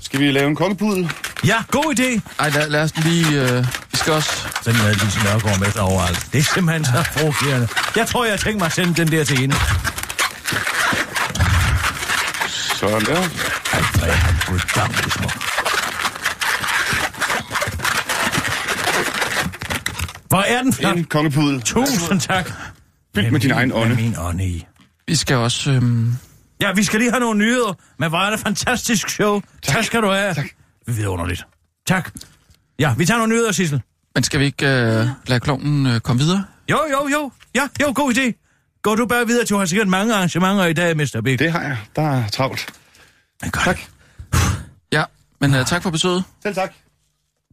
[0.01, 1.13] Skal vi lave en kongepudel?
[1.47, 2.21] Ja, god idé.
[2.39, 3.43] Ej, lad, lad os lige...
[3.43, 4.31] Øh, vi skal også...
[4.63, 6.27] Sådan er Lise Nørgaard med overalt.
[6.33, 7.69] Det er simpelthen så provokerende.
[7.97, 9.57] Jeg tror, jeg tænkt mig at sende den der til hende.
[12.83, 13.17] Sådan der.
[13.17, 13.81] Ej,
[20.29, 20.97] hvor er er den flot.
[20.97, 21.63] En kongepudel.
[21.63, 22.53] Tusind tak.
[23.15, 23.89] Fyldt med din egen ånde.
[23.89, 24.67] Med min ånde i.
[25.07, 25.71] Vi skal også...
[25.71, 25.83] Øh,
[26.61, 29.41] Ja, vi skal lige have nogle nyheder, men hvor er det fantastisk show.
[29.41, 30.35] Tak, tak skal du have.
[30.35, 30.47] Tak.
[30.87, 31.45] Vidunderligt.
[31.87, 32.11] Tak.
[32.79, 33.83] Ja, vi tager nogle nyheder, Sissel.
[34.15, 36.45] men skal vi ikke øh, lade klonen øh, komme videre?
[36.71, 37.33] Jo, jo, jo.
[37.55, 38.42] Ja, jo, god idé.
[38.83, 41.21] Går du bare videre, du har sikkert mange arrangementer i dag, Mr.
[41.25, 41.39] Big.
[41.39, 41.79] Det har jeg.
[41.97, 42.67] Der er travlt.
[43.65, 43.79] Tak.
[44.93, 45.05] Ja,
[45.41, 46.25] men øh, tak for besøget.
[46.43, 46.75] Selv tak.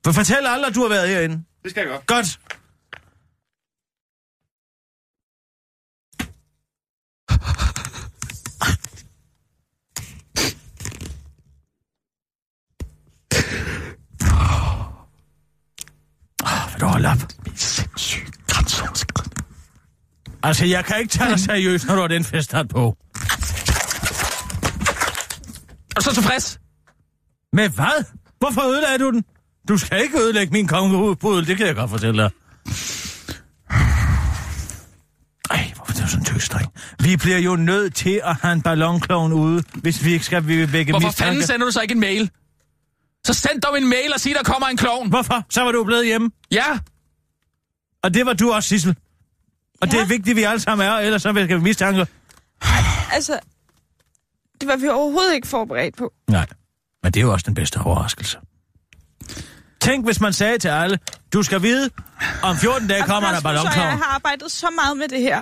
[0.05, 1.43] For fortæl alle, at du har været herinde.
[1.63, 1.99] Det skal jeg gøre.
[2.07, 2.39] Godt.
[16.43, 17.17] Ah, Vil du holde op?
[17.55, 19.09] Sindssygt grænseoverskridende.
[20.44, 22.98] Altså, jeg kan ikke tage dig seriøst, når du har den festhat på.
[25.96, 26.60] Er du så tilfreds?
[27.54, 28.04] Med hvad?
[28.40, 29.24] Hvorfor ødelagde du den?
[29.70, 32.32] Du skal ikke ødelægge min kongepudel, det kan jeg godt fortælle dig.
[35.52, 36.68] Ej, hvorfor er du sådan en tøsdreng?
[37.00, 40.74] Vi bliver jo nødt til at have en ballonklovn ude, hvis vi ikke skal vi
[40.74, 41.30] vække Hvorfor mistanke.
[41.30, 42.30] fanden sender du så ikke en mail?
[43.26, 45.10] Så send dog en mail og sig, der kommer en klovn.
[45.10, 45.46] Hvorfor?
[45.50, 46.30] Så var du blevet hjemme.
[46.52, 46.80] Ja,
[48.04, 48.96] Og det var du også, Sissel.
[49.82, 49.91] Og ja.
[49.91, 52.07] det er vigtigt, at vi alle sammen er, ellers så vækker vi mistanke.
[53.11, 53.39] Altså,
[54.61, 56.13] det var vi overhovedet ikke forberedt på.
[56.30, 56.45] Nej,
[57.03, 58.38] men det er jo også den bedste overraskelse.
[59.82, 60.99] Tænk, hvis man sagde til alle,
[61.34, 61.89] du skal vide,
[62.43, 63.77] om 14 dage Altså, kommer der ballonklovn.
[63.80, 65.41] jeg har arbejdet så meget med det her.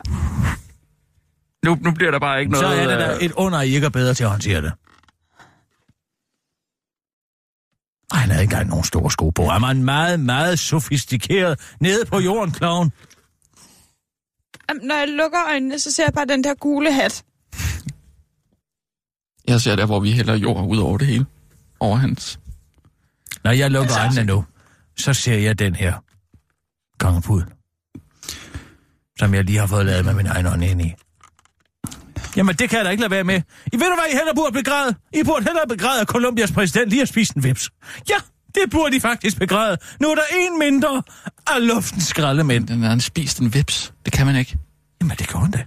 [1.66, 2.82] nu, nu bliver der bare ikke Så noget...
[2.84, 4.72] er det da øh, et under, at I ikke er bedre til at håndtere det.
[8.14, 9.48] Ej, han havde ikke engang nogen store sko på.
[9.48, 12.92] Han var en meget, meget sofistikeret, nede på jorden, clown.
[14.74, 17.24] Når jeg lukker øjnene, så ser jeg bare den der gule hat.
[19.48, 21.26] Jeg ser der, hvor vi hælder jord ud over det hele.
[21.80, 22.40] Over hans.
[23.44, 24.46] Når jeg lukker øjnene nu,
[24.98, 25.94] så ser jeg den her
[27.00, 27.42] kongepud,
[29.20, 30.94] som jeg lige har fået lavet med min egen ånd ind i.
[32.38, 33.42] Jamen, det kan jeg da ikke lade være med.
[33.74, 34.96] I ved du hvad, I heller burde begræde?
[35.14, 37.70] I burde hellere begræde, at Colombias præsident lige har spist en vips.
[38.10, 38.16] Ja,
[38.64, 39.78] det burde I faktisk begræde.
[40.02, 41.04] Nu er der en mindre
[41.48, 42.68] af luftens skraldemænd.
[42.68, 43.94] Den han spist en vips.
[44.06, 44.58] Det kan man ikke.
[45.02, 45.64] Jamen, det gjorde han da.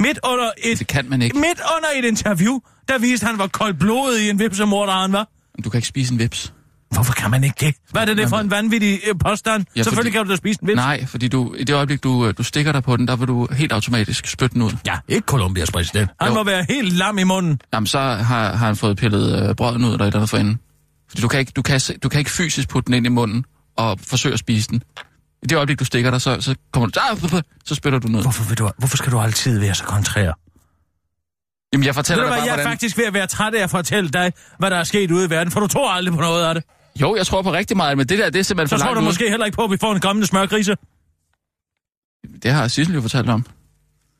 [0.00, 1.36] Midt under et, Det kan man ikke.
[1.38, 2.58] midt under et interview,
[2.88, 5.28] der viste, han var koldblodet i en vipsemorder, han var.
[5.64, 6.52] Du kan ikke spise en vips.
[6.90, 7.74] Hvorfor kan man ikke det?
[7.90, 9.64] Hvad er det der for en vanvittig øh, påstand?
[9.76, 10.76] Ja, Selvfølgelig fordi- kan du da spise en vips.
[10.76, 13.48] Nej, fordi du, i det øjeblik, du, du stikker dig på den, der vil du
[13.52, 14.70] helt automatisk spytte den ud.
[14.86, 16.10] Ja, ikke Colombias præsident.
[16.20, 16.34] Han Jo.
[16.34, 17.60] må være helt lam i munden.
[17.74, 18.20] Jamen, så har,
[18.52, 20.58] har han fået pillet øh, brøden ud eller et eller andet for enden.
[21.08, 23.44] Fordi du kan, ikke, du, kan, du kan ikke fysisk putte den ind i munden
[23.76, 24.82] og forsøge at spise den.
[25.42, 27.00] I det øjeblik, du stikker dig, så, så kommer du...
[27.10, 28.22] Ah, så spytter du ud.
[28.22, 30.32] Hvorfor, vil du, hvorfor skal du altid være så kontrær?
[31.72, 32.72] Jamen, jeg Ved fortæller du dig hvad, bare, jeg er hvordan...
[32.72, 35.30] faktisk ved at være træt af at fortælle dig, hvad der er sket ude i
[35.30, 36.64] verden, for du tror aldrig på noget af det.
[37.00, 38.94] Jo, jeg tror på rigtig meget, men det der, det er simpelthen Så for tror
[38.94, 39.08] langt du ude.
[39.08, 40.76] måske heller ikke på, at vi får en kommende smørkrise.
[42.42, 43.46] Det har Sissel jo fortalt om.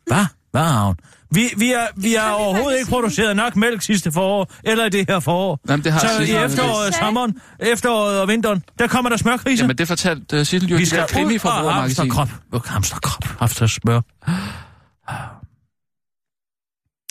[0.07, 0.27] Hvad?
[0.51, 0.97] Hvad har hun?
[1.31, 5.05] Vi, vi, er, vi har overhovedet ikke produceret nok mælk sidste forår, eller i det
[5.09, 5.61] her forår.
[5.69, 9.63] Jamen, det har Så i efteråret, sommeren, efteråret og vinteren, der kommer der smørkrise.
[9.63, 12.11] Jamen, det fortalte uh, Sissel jo vi det skal der krimi og forbrugermagasin.
[12.11, 12.65] hamsterkrop.
[12.67, 13.39] Hamsterkrop.
[13.39, 14.01] Hamstersmør.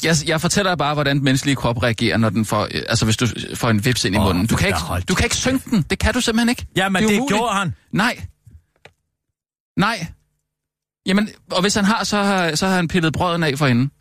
[0.04, 3.06] Jeg, jeg fortæller dig bare, hvordan den menneskelige krop reagerer, når den får, øh, altså
[3.06, 4.46] hvis du får en vips ind i Åh, munden.
[4.48, 5.82] Du kan, ikke, du kan ikke synke den.
[5.90, 6.66] Det kan du simpelthen ikke.
[6.76, 7.38] Jamen, er det umuligt.
[7.38, 7.74] gjorde han.
[7.92, 8.26] Nej.
[9.78, 10.08] Nej.
[11.06, 13.92] Jamen, og hvis han har, så har, så har han pillet brøden af for enden.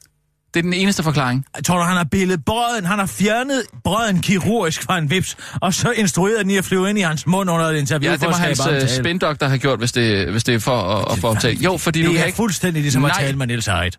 [0.54, 1.44] Det er den eneste forklaring.
[1.56, 5.36] Jeg tror du, han har billet brøden, han har fjernet brøden kirurgisk fra en vips,
[5.60, 8.12] og så instrueret den i at flyve ind i hans mund under et interview Ja,
[8.12, 8.88] det for må at hans uh, omtale.
[8.88, 11.54] spindoktor have gjort, hvis det, hvis det er for at, at få optag.
[11.54, 12.36] Jo, fordi det du er kan ikke...
[12.36, 13.20] fuldstændig ligesom at Nej.
[13.24, 13.90] tale med Niels Heid.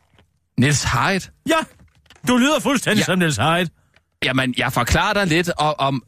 [0.59, 1.31] Niels Heidt?
[1.49, 1.55] Ja,
[2.27, 3.05] du lyder fuldstændig Ja.
[3.05, 3.67] som Niels Heid.
[4.25, 5.75] Jamen, jeg forklarer dig lidt om...
[5.79, 6.03] om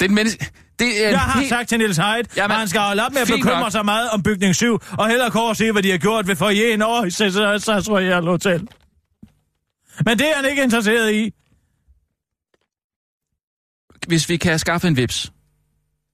[0.00, 0.46] den menneske...
[0.78, 1.48] Det er Jeg har helt...
[1.48, 3.72] sagt til Niels Heidt, at han skal holde op med at bekymre nok.
[3.72, 6.82] sig meget om bygning 7, og hellere og se, hvad de har gjort ved forjen
[6.82, 7.10] over i
[7.90, 8.68] Royal Hotel.
[10.06, 11.32] Men det er han ikke interesseret i.
[14.08, 15.32] Hvis vi kan skaffe en vips,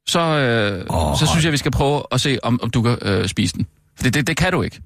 [0.08, 2.98] så, øh, oh, så synes jeg, vi skal prøve at se, om, om du kan
[3.02, 3.66] øh, spise den.
[3.96, 4.80] For det, det, det kan du ikke.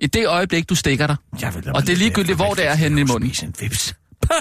[0.00, 2.74] I det øjeblik, du stikker dig, Jeg vil og det er ligegyldigt, hvor det er
[2.74, 3.28] henne i munden.
[3.30, 3.94] Spise en vips.
[4.22, 4.36] Puh.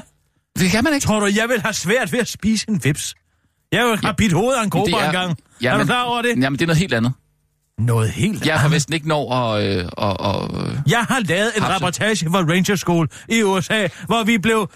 [0.60, 1.06] Det kan man ikke.
[1.06, 3.16] Tror du, jeg vil have svært ved at spise en vips?
[3.72, 5.38] Jeg vil have bidt hovedet af en kobra er- engang.
[5.62, 6.30] Ja, er du klar over det?
[6.42, 7.14] Jamen, det er noget helt andet.
[7.80, 9.78] Noget helt Jeg har vist ikke når at...
[9.80, 14.24] Øh, og, og, øh, Jeg har lavet en reportage fra Ranger School i USA, hvor
[14.24, 14.72] vi blev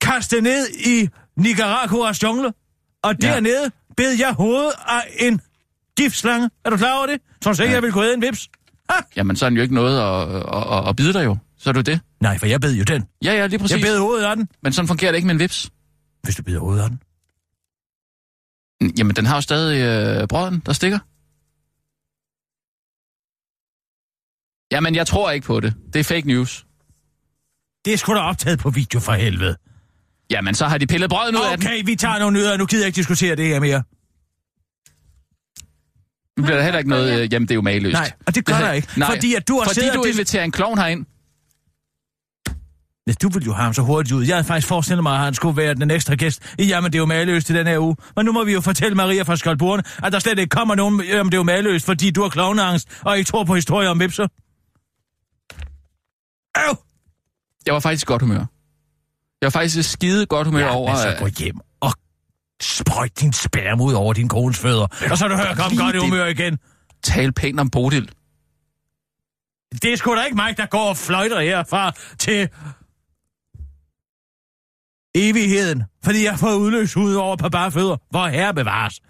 [0.00, 2.52] kastet ned i Nicaraguas jungle.
[3.02, 3.28] Og Ja.
[3.28, 5.40] dernede bed jeg hovedet af en
[5.98, 6.50] giftslange.
[6.64, 7.20] Er du klar over det?
[7.42, 7.74] Tror du ikke, Ja.
[7.74, 8.48] jeg vil gå en vips?
[8.90, 8.96] Ha!
[9.16, 11.36] jamen, så er den jo ikke noget at, at, at, at bide dig jo.
[11.58, 12.00] Så er du det.
[12.20, 13.04] Nej, for jeg bed jo den.
[13.24, 13.76] Ja, ja, lige præcis.
[13.76, 14.48] Jeg bed hovedet af den.
[14.62, 15.70] Men sådan fungerer det ikke med en vips.
[16.22, 17.00] Hvis du bider hovedet af den.
[18.98, 19.80] Jamen, den har jo stadig
[20.20, 20.98] øh, brøden, der stikker.
[24.72, 25.74] Jamen, jeg tror ikke på det.
[25.92, 26.66] Det er fake news.
[27.84, 29.56] Det er sgu da optaget på video for helvede.
[30.30, 31.66] Jamen, så har de pillet brøden ud af den.
[31.66, 32.56] Okay, vi tager nogle nyheder.
[32.56, 33.82] Nu gider jeg ikke diskutere det her mere.
[36.36, 37.20] Nu bliver der heller ikke noget...
[37.20, 37.92] Øh, jamen, det er jo mageløst.
[37.92, 38.88] Nej, og det gør der ikke.
[38.96, 41.06] Nej, Fordi at du har fordi du inviterer en klovn herind.
[43.08, 44.24] Ja, du vil jo have ham så hurtigt ud.
[44.24, 47.00] Jeg havde faktisk forestillet mig, at han skulle være den ekstra gæst Jamen, det er
[47.00, 47.96] jo maløst i den her uge.
[48.16, 51.02] Men nu må vi jo fortælle Maria fra Skoldborne, at der slet ikke kommer nogen
[51.04, 54.00] Jamen, det er jo maløst, fordi du har klovneangst og ikke tror på historier om
[54.00, 54.26] vipser.
[56.56, 56.76] Øv!
[57.66, 58.44] Jeg var faktisk i godt humør.
[59.40, 60.90] Jeg var faktisk skide godt humør Ja, over...
[60.90, 61.92] men så gå hjem og
[62.62, 64.86] sprøjt din spærm ud over din kones fødder.
[65.10, 66.58] Og så du hører lige godt i humør igen.
[67.02, 68.10] tale pænt om Bodil.
[69.82, 72.48] Det er sgu da ikke mig, der går og fløjter herfra til
[75.14, 75.82] evigheden.
[76.04, 77.96] Fordi jeg har fået udløst ud over på bare fødder.
[78.10, 79.00] Hvor herre bevares.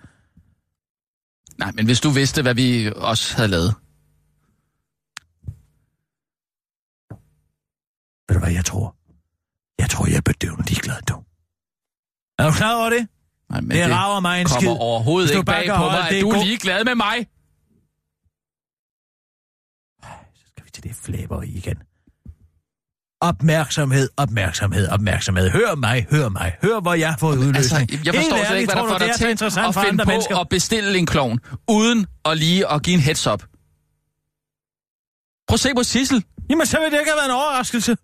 [1.59, 3.75] Nej, men hvis du vidste, hvad vi også havde lavet.
[8.29, 8.97] Ved du hvad jeg tror?
[9.79, 11.15] Jeg tror, jeg er bedøvende ligeglad, du.
[12.39, 13.09] Er du klar over det?
[13.51, 14.69] Nej, men Det rager mig en kommer skid.
[14.81, 17.27] overhovedet ikke bag på mig, det at du er ligeglad med mig.
[20.35, 21.77] Så skal vi til det flæber igen.
[23.21, 25.51] Opmærksomhed, opmærksomhed, opmærksomhed.
[25.51, 26.57] Hør mig, hør mig.
[26.63, 27.93] Hør, hvor jeg har fået udløsning.
[27.93, 30.11] Altså, jeg forstår slet ikke, hvad der får det dig til at finde andre på
[30.11, 30.37] mennesker.
[30.39, 33.43] at bestille en klovn, uden at lige at give en heads up.
[35.49, 36.25] Prøv at se på Sissel.
[36.51, 37.97] Jamen, så vil det ikke have været en overraskelse.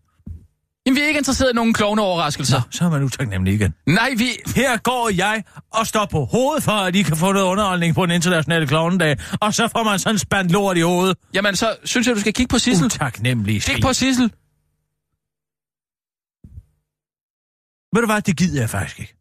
[0.86, 2.56] Jamen, vi er ikke interesseret i nogen klovneoverraskelser.
[2.56, 3.74] Nå, så er man utaknemmelig igen.
[3.86, 4.28] Nej, vi...
[4.56, 8.06] Her går jeg og står på hovedet for, at I kan få noget underholdning på
[8.06, 9.16] den internationale klovnedag.
[9.40, 11.18] Og så får man sådan en spand lort i hovedet.
[11.34, 12.86] Jamen, så synes jeg, du skal kigge på Sissel.
[12.86, 14.32] Utaknemmelig Kig på Sissel.
[17.94, 19.14] Ved du hvad, det gider jeg faktisk ikke.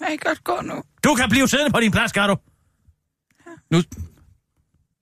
[0.00, 0.82] Jeg godt gå nu?
[1.04, 2.36] Du kan blive siddende på din plads, kan du?
[3.70, 3.82] Nu...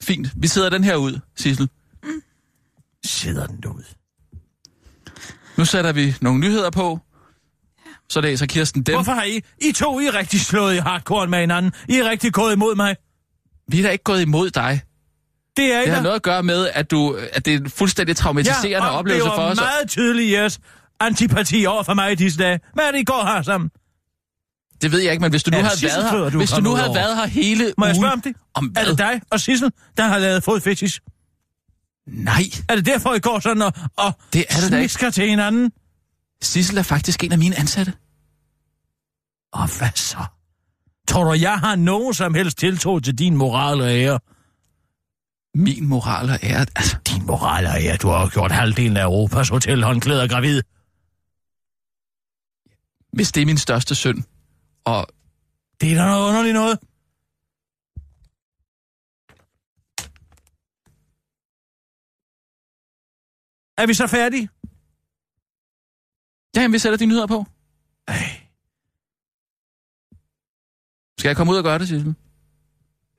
[0.03, 0.29] Fint.
[0.37, 1.69] Vi sidder den her ud, Sissel.
[3.05, 3.85] Sidder den ud.
[5.59, 6.99] Nu sætter vi nogle nyheder på.
[8.11, 8.95] Så læser Kirsten dem.
[8.95, 9.41] Hvorfor har I?
[9.61, 11.73] I to, I er rigtig slået i hardcore med hinanden.
[11.89, 12.97] I er rigtig gået imod mig.
[13.69, 14.81] Vi er da ikke gået imod dig.
[15.57, 16.03] Det er I Det har da.
[16.03, 19.33] noget at gøre med, at, du, at det er en fuldstændig traumatiserende og oplevelse det
[19.35, 19.57] for var os.
[19.57, 20.61] meget tydeligt jeres
[21.01, 22.61] antipati over for mig i disse dage.
[22.75, 23.71] Hvad er det, I går her sammen?
[24.83, 26.25] Det ved jeg ikke, men hvis du nu Er det havde Sissel været her, du
[26.25, 26.99] er hvis du nu havde over?
[26.99, 28.03] været her hele Må jeg ugen...
[28.03, 28.37] spørge om det?
[28.55, 28.91] Om Er hvad?
[28.91, 31.01] det dig og Sissel, der har lavet fodfetish?
[32.09, 35.73] Nej, Er det derfor, I går sådan og, og Det er det smisker til hinanden?
[36.43, 37.93] Sissel er faktisk en af mine ansatte.
[39.53, 40.25] Og hvad så?
[41.09, 44.19] Tror du, jeg har nogen som helst tiltro til din moral og ære?
[45.55, 46.67] Min moral og ære...
[46.77, 50.63] Altså, Din moral og ære, du har jo gjort halvdelen af Europas hotelhåndklæder gravid.
[53.13, 54.23] hvis det er min største synd,
[54.85, 55.07] og
[55.81, 56.79] Det er da noget underligt noget.
[63.79, 64.49] Er vi så færdige?
[66.57, 67.47] ja, jamen, vi sætter de nyheder på.
[68.09, 68.15] Ej.
[71.19, 72.15] Skal jeg komme ud og gøre det, Sissel?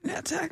[0.07, 0.49] Ja, tak.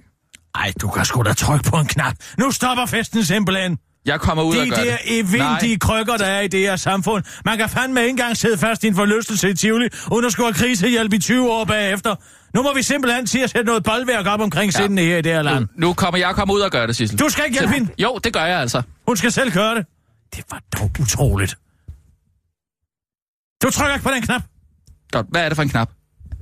[0.55, 2.13] Ej, du kan sgu da trykke på en knap.
[2.37, 3.77] Nu stopper festen simpelthen.
[4.05, 5.19] Jeg kommer ud og De gør der det.
[5.19, 5.37] evindige
[5.75, 5.77] Nej.
[5.81, 7.23] krykker, der er i det her samfund.
[7.45, 10.45] Man kan fandme ikke engang sidde fast i en forlystelse i Tivoli, uden at skulle
[10.53, 12.15] have krisehjælp i 20 år bagefter.
[12.53, 14.79] Nu må vi simpelthen sige at sætte noget boldværk op omkring ja.
[14.81, 15.67] sindene her i det her land.
[15.75, 17.19] Nu kommer jeg kommer ud og gør det, Sissel.
[17.19, 17.91] Du skal ikke hjælpe hende.
[17.97, 18.81] Jo, det gør jeg altså.
[19.07, 19.85] Hun skal selv køre det.
[20.35, 21.57] Det var dog utroligt.
[23.63, 24.43] Du trykker ikke på den knap.
[25.11, 25.89] Godt, hvad er det for en knap?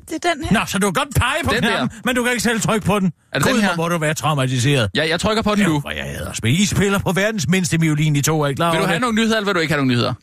[0.10, 0.60] Det er den her.
[0.60, 1.96] Nå, så du kan godt pege på Den knappen, der.
[2.06, 3.14] men du kan ikke selv trykke på den.
[3.32, 3.76] Er det den Gud, her?
[3.76, 4.90] hvor må du være traumatiseret.
[4.96, 5.74] Ja, jeg trykker på den nu.
[5.74, 6.58] Jo, hvor jeg hader at spille.
[6.60, 9.02] I spiller på verdens mindste violin, I to er klar Vil du have det?
[9.02, 10.14] nogle nyheder, eller vil du ikke have nogle nyheder?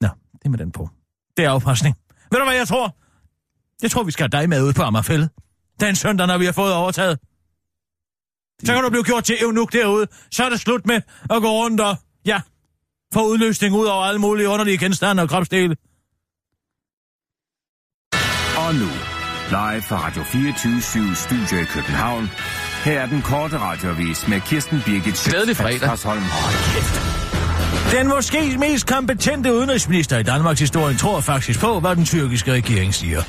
[0.00, 0.90] Nå, det er med den på.
[1.36, 1.96] Det er afpresning.
[2.30, 2.96] Ved du hvad jeg tror?
[3.82, 5.30] Jeg tror, vi skal have dig med ud på Amagerfællet.
[5.80, 7.18] Den søndag, når vi har fået overtaget.
[8.64, 10.06] Så kan du blive gjort til evnuk derude.
[10.30, 11.00] Så er det slut med
[11.30, 11.96] at gå rundt og,
[12.26, 12.40] ja,
[13.14, 15.76] få udløsning ud over alle mulige underlige genstande og kropsdele.
[18.56, 18.88] Og nu,
[19.48, 22.30] live fra Radio 24 Studio i København.
[22.84, 25.88] Her er den korte radiovis med Kirsten Birgit Glædelig fredag.
[25.88, 27.31] Schøtz-Krets-Holm.
[27.92, 32.94] Den måske mest kompetente udenrigsminister i Danmarks historie tror faktisk på, hvad den tyrkiske regering
[32.94, 33.22] siger.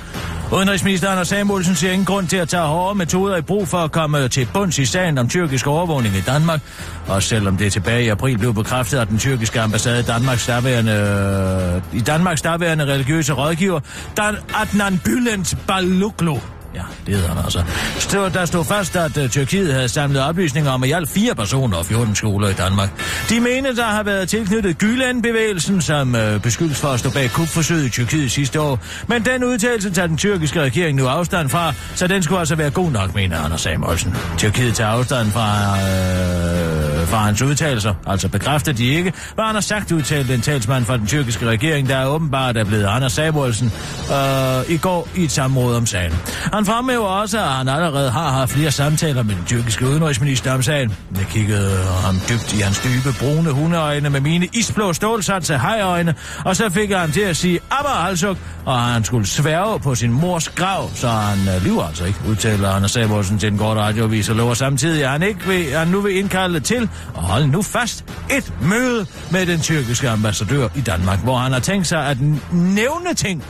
[0.53, 3.91] Udenrigsminister Anders Samuelsen ser ingen grund til at tage hårde metoder i brug for at
[3.91, 6.61] komme til bunds i sagen om tyrkisk overvågning i Danmark.
[7.07, 11.81] Og selvom det tilbage i april blev bekræftet, at den tyrkiske ambassade i Danmarks daværende,
[11.93, 13.79] i Danmarks daværende religiøse rådgiver,
[14.17, 16.37] Dan Adnan Bülent Baluklu,
[16.75, 17.63] Ja, det hedder han altså.
[17.99, 21.77] Stod, der stod fast, at uh, Tyrkiet havde samlet oplysninger om i alt fire personer
[21.77, 22.89] og 14 skoler i Danmark.
[23.29, 27.85] De mener, der har været tilknyttet Gyland-bevægelsen, som uh, beskyldes for at stå bag kupforsøget
[27.85, 28.79] i Tyrkiet sidste år.
[29.07, 32.69] Men den udtalelse tager den tyrkiske regering nu afstand fra, så den skulle altså være
[32.69, 34.15] god nok, mener Anders Samuelsen.
[34.37, 36.82] Tyrkiet tager afstand fra, øh,
[37.13, 41.07] fra hans udtalelser, altså bekræfter de ikke, hvad han sagt, udtalte en talsmand fra den
[41.07, 43.71] tyrkiske regering, der er åbenbart er blevet Anders Samuelsen
[44.11, 46.13] øh, i går i et samråd om sagen.
[46.53, 50.61] Han fremhæver også, at han allerede har haft flere samtaler med den tyrkiske udenrigsminister om
[50.61, 50.95] sagen.
[51.17, 56.55] Jeg kiggede ham dybt i hans dybe, brune hundeøjne med mine isblå stålsatse hejøjne, og
[56.55, 60.49] så fik han til at sige Abba Halsuk, og han skulle sværge på sin mors
[60.49, 64.35] grav, så han øh, lyver altså ikke, udtaler Anders Samuelsen til den korte radioavis og
[64.35, 67.61] lover samtidig, at han, ikke vil, at han nu vil indkalde til, og hold nu
[67.61, 72.17] fast, et møde med den tyrkiske ambassadør i Danmark, hvor han har tænkt sig at
[72.51, 73.43] nævne ting,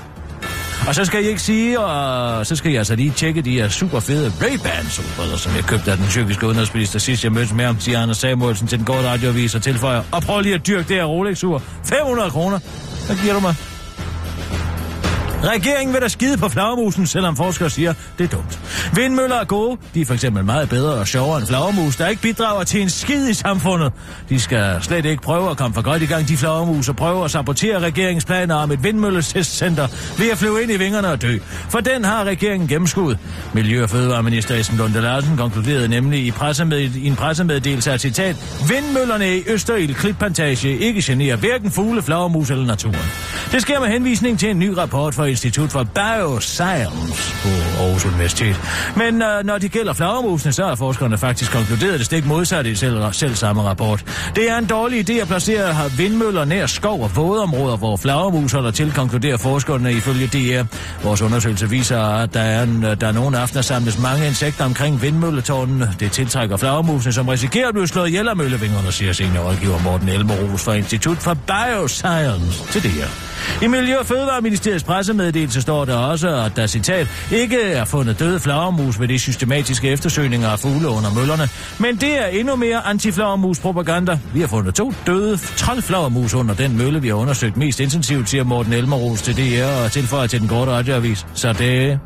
[0.87, 3.69] og så skal jeg ikke sige, og så skal jeg altså lige tjekke de her
[3.69, 7.65] super fede Ray-Ban solbriller, som jeg købte af den tyrkiske udenrigsminister sidst jeg mødtes med
[7.65, 10.03] ham, siger Anders Samuelsen til den gode radioavis og tilføjer.
[10.11, 11.61] Og prøv lige at dyrke det her Rolex-ur.
[11.85, 12.59] 500 kroner.
[13.07, 13.55] Hvad giver du mig?
[15.43, 18.59] Regeringen vil da skide på flagermusen, selvom forskere siger, det er dumt.
[18.93, 19.77] Vindmøller er gode.
[19.93, 22.89] De er for eksempel meget bedre og sjovere end flagermus, der ikke bidrager til en
[22.89, 23.91] skid i samfundet.
[24.29, 27.25] De skal slet ikke prøve at komme for godt i gang, de flagermus, og prøve
[27.25, 29.87] at sabotere regeringsplaner om et vindmølletestcenter
[30.17, 31.37] ved at flyve ind i vingerne og dø.
[31.69, 33.17] For den har regeringen gennemskuet.
[33.53, 38.35] Miljø- og Fødevareminister Esben Lunde Larsen konkluderede nemlig i, pressemed, i en pressemeddelelse af citat,
[38.69, 43.11] vindmøllerne i Østerild Klitplantage ikke generer hverken fugle, flagermus eller naturen.
[43.51, 47.49] Det sker med henvisning til en ny rapport fra Institut for Bioscience på
[47.81, 48.55] Aarhus Universitet.
[48.95, 52.75] Men øh, når det gælder flagermusene, så har forskerne faktisk konkluderet det stik modsatte i
[52.75, 54.05] selv, selv samme rapport.
[54.35, 58.71] Det er en dårlig idé at placere vindmøller nær skov og vådområder, hvor flagermus holder
[58.71, 60.63] til, konkluderer forskerne ifølge DR.
[61.03, 65.01] Vores undersøgelse viser, at der er, en, der er nogle aftener samles mange insekter omkring
[65.01, 65.83] vindmølletårnen.
[65.99, 70.63] Det tiltrækker flagermusene, som risikerer at blive slået ihjel af møllevingerne, siger seniorrådgiver Morten Elmerus
[70.63, 73.32] fra Institut for Bioscience til DR.
[73.61, 78.39] I Miljø- og Fødevareministeriets pressemeddelelse står der også, at der citat ikke er fundet døde
[78.39, 81.49] flagermus ved de systematiske eftersøgninger af fugle under møllerne.
[81.79, 84.19] Men det er endnu mere antiflagermus-propaganda.
[84.33, 88.43] Vi har fundet to døde troldflagermus under den mølle, vi har undersøgt mest intensivt, siger
[88.43, 91.25] Morten Elmeros til DR og tilføjer til den korte radioavis.
[91.33, 91.99] Så det...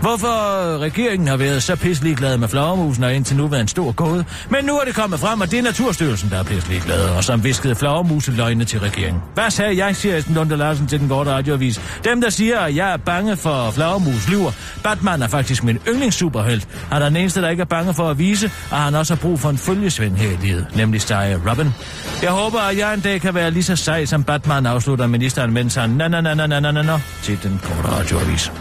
[0.00, 3.92] Hvorfor regeringen har været så pisselig glad med flagermusen og indtil nu været en stor
[3.92, 4.24] gåde.
[4.50, 7.24] Men nu er det kommet frem, at det er Naturstyrelsen, der er pisselig glad, og
[7.24, 9.22] som viskede flagermuseløgne til regeringen.
[9.34, 11.80] Hvad sagde jeg, siger Esben Lunde Larsen til den korte radioavis.
[12.04, 14.52] Dem, der siger, at jeg er bange for flagermus, lyver.
[14.84, 16.68] Batman er faktisk min yndlingssuperhelt.
[16.92, 19.20] Han er den eneste, der ikke er bange for at vise, at han også har
[19.20, 21.74] brug for en følgesvend her i livet, nemlig Steye Robin.
[22.22, 25.52] Jeg håber, at jeg en dag kan være lige så sej, som Batman afslutter ministeren,
[25.52, 28.52] mens han na na na na na na na til den korte radioavis.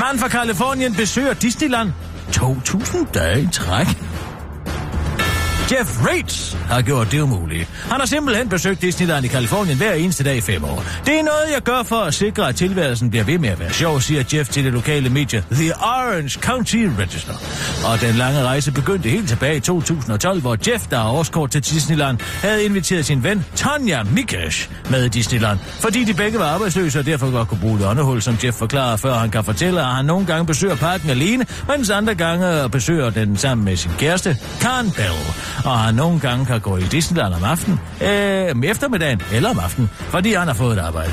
[0.00, 1.92] Mand fra Kalifornien besøger Disneyland
[2.30, 3.86] 2.000 dage i træk.
[5.72, 7.68] Jeff Reitz har gjort det umuligt.
[7.90, 10.84] Han har simpelthen besøgt Disneyland i Kalifornien hver eneste dag i fem år.
[11.06, 13.72] Det er noget, jeg gør for at sikre, at tilværelsen bliver ved med at være
[13.72, 17.32] sjov, siger Jeff til det lokale medie The Orange County Register.
[17.84, 21.60] Og den lange rejse begyndte helt tilbage i 2012, hvor Jeff, der har årskort til
[21.60, 26.98] Disneyland, havde inviteret sin ven Tanja Mikesh med i Disneyland, fordi de begge var arbejdsløse
[26.98, 29.86] og derfor godt kunne bruge det åndehul, som Jeff forklarer, før han kan fortælle, at
[29.86, 34.36] han nogle gange besøger parken alene, mens andre gange besøger den sammen med sin kæreste,
[34.60, 35.16] Karen Bell
[35.64, 39.58] og han nogle gange kan gå i Disneyland om aftenen, øh, om eftermiddagen eller om
[39.58, 41.10] aftenen, fordi han har fået et arbejde.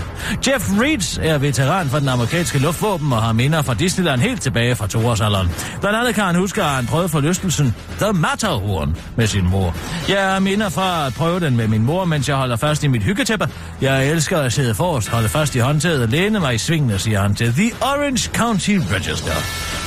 [0.47, 4.75] Jeff Reeds er veteran for den amerikanske luftvåben og har minder fra Disneyland helt tilbage
[4.75, 5.49] fra toårsalderen.
[5.81, 9.75] Blandt andet kan han huske, at han prøvede forlystelsen The Matterhorn med sin mor.
[10.09, 13.03] Jeg minder fra at prøve den med min mor, mens jeg holder fast i mit
[13.03, 13.49] hyggetæppe.
[13.81, 17.21] Jeg elsker at sidde forrest, holde fast i håndtaget og læne mig i svingene, siger
[17.21, 19.33] han til The Orange County Register.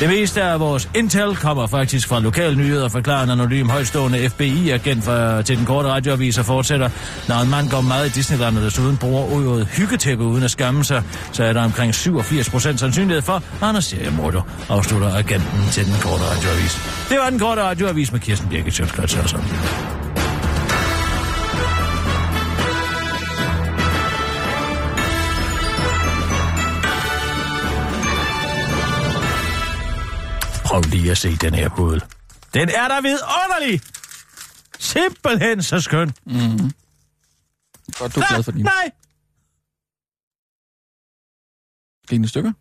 [0.01, 4.46] Det meste af vores intel kommer faktisk fra lokale nyheder, forklarer en anonym højstående FBI
[4.47, 6.91] FBI-agent for, til den korte radioavis og fortsætter.
[7.29, 10.85] Når en mand går meget i Disneyland og desuden bruger ordet hyggetæppe uden at skamme
[10.85, 15.71] sig, så er der omkring 87 procent sandsynlighed for, at han er seriemorder, afslutter agenten
[15.73, 17.07] til den korte radioavis.
[17.09, 19.47] Det var den korte radioavis med Kirsten Birgit Sjøtskrets og sådan.
[30.65, 32.03] Prøv lige at se den her puddel.
[32.55, 33.81] Den er da vidunderlig!
[34.93, 36.09] Simpelthen så skøn.
[36.09, 36.71] Mm.
[37.99, 38.65] Godt, du er glad for din.
[38.65, 38.91] Nej!
[42.09, 42.53] Fine stykker.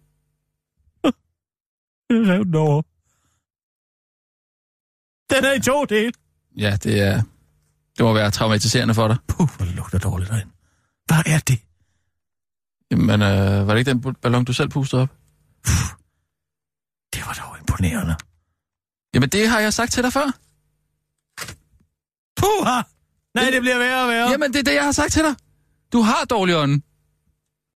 [2.10, 2.82] Jeg rev den over.
[5.34, 6.12] Den er i to dele.
[6.58, 7.22] Ja, det er...
[7.98, 9.18] Det må være traumatiserende for dig.
[9.28, 10.52] Puh, hvor lugter dårligt derinde.
[11.06, 11.60] Hvad er det?
[12.92, 15.10] Jamen, øh, var det ikke den ballon, du selv pustede op?
[17.14, 18.16] Det var dog imponerende.
[19.14, 20.45] Jamen, det har jeg sagt til dig før.
[22.38, 22.82] Puha!
[23.36, 24.30] Nej, det bliver værre og værre.
[24.30, 25.36] Jamen, det er det, jeg har sagt til dig.
[25.94, 26.84] Du har dårlig ånden.